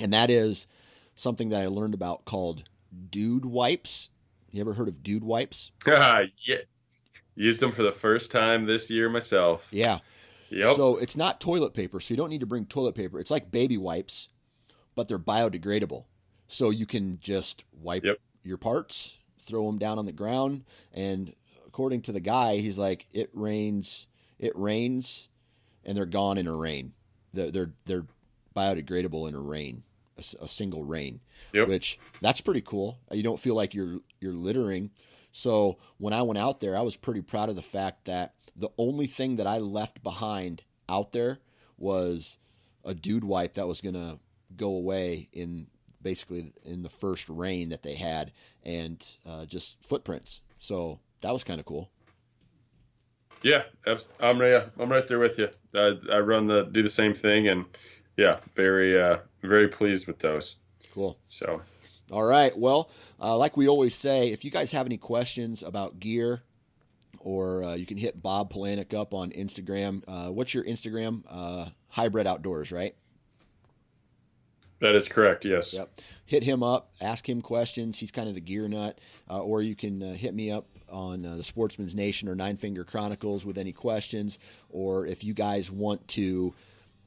[0.00, 0.66] and that is
[1.16, 2.62] something that I learned about called
[3.10, 4.08] dude wipes.
[4.50, 5.72] You ever heard of dude wipes?
[5.86, 6.24] yeah,
[7.34, 9.68] used them for the first time this year myself.
[9.70, 9.98] Yeah.
[10.50, 10.76] Yep.
[10.76, 13.18] So it's not toilet paper, so you don't need to bring toilet paper.
[13.18, 14.28] It's like baby wipes,
[14.94, 16.04] but they're biodegradable.
[16.46, 18.18] So you can just wipe yep.
[18.44, 21.34] your parts, throw them down on the ground, and
[21.74, 24.06] according to the guy, he's like, it rains,
[24.38, 25.28] it rains,
[25.84, 26.92] and they're gone in a rain.
[27.32, 28.06] They're they're, they're
[28.54, 29.82] biodegradable in a rain,
[30.16, 31.18] a, a single rain.
[31.52, 31.66] Yep.
[31.66, 33.00] Which that's pretty cool.
[33.10, 34.92] You don't feel like you're you're littering.
[35.32, 38.70] So when I went out there, I was pretty proud of the fact that the
[38.78, 41.40] only thing that I left behind out there
[41.76, 42.38] was
[42.84, 44.20] a dude wipe that was going to
[44.56, 45.66] go away in
[46.00, 48.30] basically in the first rain that they had
[48.62, 50.40] and uh, just footprints.
[50.60, 51.90] So that was kind of cool.
[53.42, 53.62] Yeah,
[54.20, 54.62] I'm right.
[54.78, 55.48] I'm right there with you.
[55.74, 57.64] I, I run the do the same thing, and
[58.16, 60.56] yeah, very uh, very pleased with those.
[60.92, 61.18] Cool.
[61.28, 61.62] So,
[62.10, 62.56] all right.
[62.56, 66.42] Well, uh, like we always say, if you guys have any questions about gear,
[67.20, 70.02] or uh, you can hit Bob Polanic up on Instagram.
[70.06, 71.22] Uh, what's your Instagram?
[71.28, 72.94] Uh, Hybrid Outdoors, right?
[74.80, 75.46] That is correct.
[75.46, 75.72] Yes.
[75.72, 75.88] Yep.
[76.26, 76.92] Hit him up.
[77.00, 77.98] Ask him questions.
[77.98, 78.98] He's kind of the gear nut.
[79.30, 82.56] Uh, or you can uh, hit me up on uh, the Sportsman's Nation or Nine
[82.56, 84.38] Finger Chronicles with any questions.
[84.70, 86.54] Or if you guys want to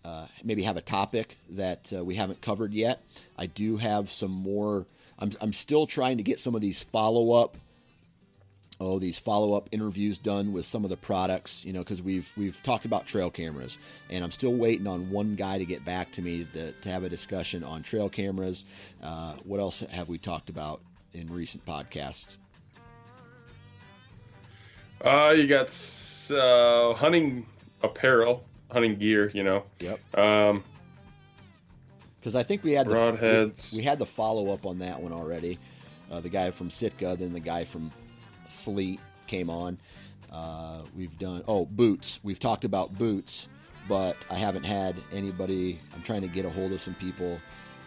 [0.05, 3.01] uh, maybe have a topic that uh, we haven't covered yet,
[3.38, 4.85] I do have some more.
[5.17, 7.57] I'm, I'm still trying to get some of these follow up
[8.79, 12.61] oh these follow-up interviews done with some of the products you know because we've we've
[12.61, 13.79] talked about trail cameras
[14.11, 17.03] and i'm still waiting on one guy to get back to me to, to have
[17.03, 18.65] a discussion on trail cameras
[19.01, 20.81] uh, what else have we talked about
[21.13, 22.38] in recent podcasts
[25.02, 25.70] uh, you got
[26.32, 27.45] uh, hunting
[27.84, 30.64] apparel hunting gear you know yep um
[32.20, 35.14] because i think we had the broadheads we, we had the follow-up on that one
[35.14, 35.58] already
[36.12, 37.91] uh, the guy from sitka then the guy from
[38.68, 39.78] Fleet came on.
[40.30, 42.20] Uh, we've done oh boots.
[42.22, 43.48] We've talked about boots,
[43.88, 45.80] but I haven't had anybody.
[45.95, 47.39] I'm trying to get a hold of some people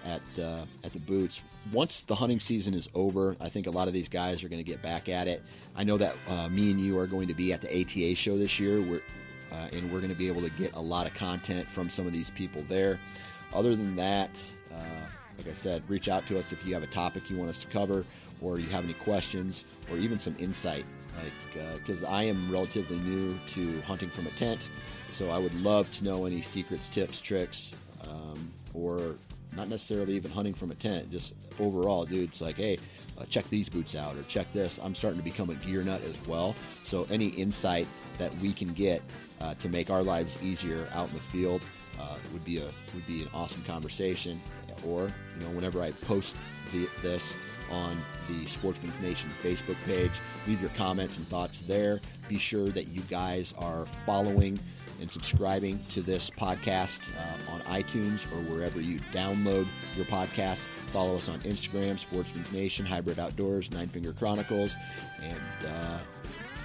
[0.06, 1.42] at uh, at the boots.
[1.72, 4.62] Once the hunting season is over, I think a lot of these guys are going
[4.62, 5.42] to get back at it.
[5.76, 8.36] I know that uh, me and you are going to be at the ATA show
[8.36, 9.02] this year, we're,
[9.52, 12.06] uh, and we're going to be able to get a lot of content from some
[12.06, 12.98] of these people there.
[13.52, 14.30] Other than that,
[14.74, 17.50] uh, like I said, reach out to us if you have a topic you want
[17.50, 18.04] us to cover
[18.40, 20.84] or you have any questions or even some insight.
[21.22, 24.70] Like, because uh, I am relatively new to hunting from a tent,
[25.12, 27.72] so I would love to know any secrets, tips, tricks,
[28.08, 29.16] um, or
[29.56, 32.30] not necessarily even hunting from a tent, just overall, dude.
[32.30, 32.78] It's like, hey,
[33.18, 34.78] uh, check these boots out or check this.
[34.82, 36.54] I'm starting to become a gear nut as well.
[36.84, 37.86] So any insight
[38.18, 39.02] that we can get
[39.40, 41.62] uh, to make our lives easier out in the field
[42.00, 44.40] uh, would be a would be an awesome conversation.
[44.86, 46.36] Or you know, whenever I post
[46.72, 47.36] the, this,
[47.70, 47.96] on
[48.28, 50.12] the Sportsman's Nation Facebook page.
[50.46, 52.00] Leave your comments and thoughts there.
[52.28, 54.58] Be sure that you guys are following
[55.00, 60.58] and subscribing to this podcast uh, on iTunes or wherever you download your podcast.
[60.92, 64.76] Follow us on Instagram, Sportsman's Nation, Hybrid Outdoors, Nine Finger Chronicles,
[65.22, 65.98] and uh,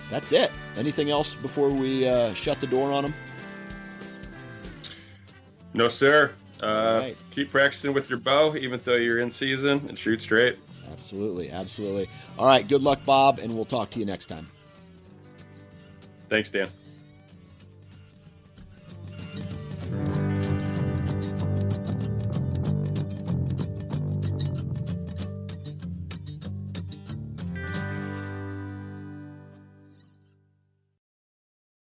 [0.10, 0.52] that's it.
[0.78, 3.14] Anything else before we uh, shut the door on them?
[5.74, 6.32] No, sir.
[6.62, 7.18] Uh, right.
[7.32, 10.58] Keep practicing with your bow, even though you're in season, and shoot straight.
[10.92, 12.08] Absolutely, absolutely.
[12.38, 14.50] All right, good luck, Bob, and we'll talk to you next time.
[16.30, 16.68] Thanks, Dan.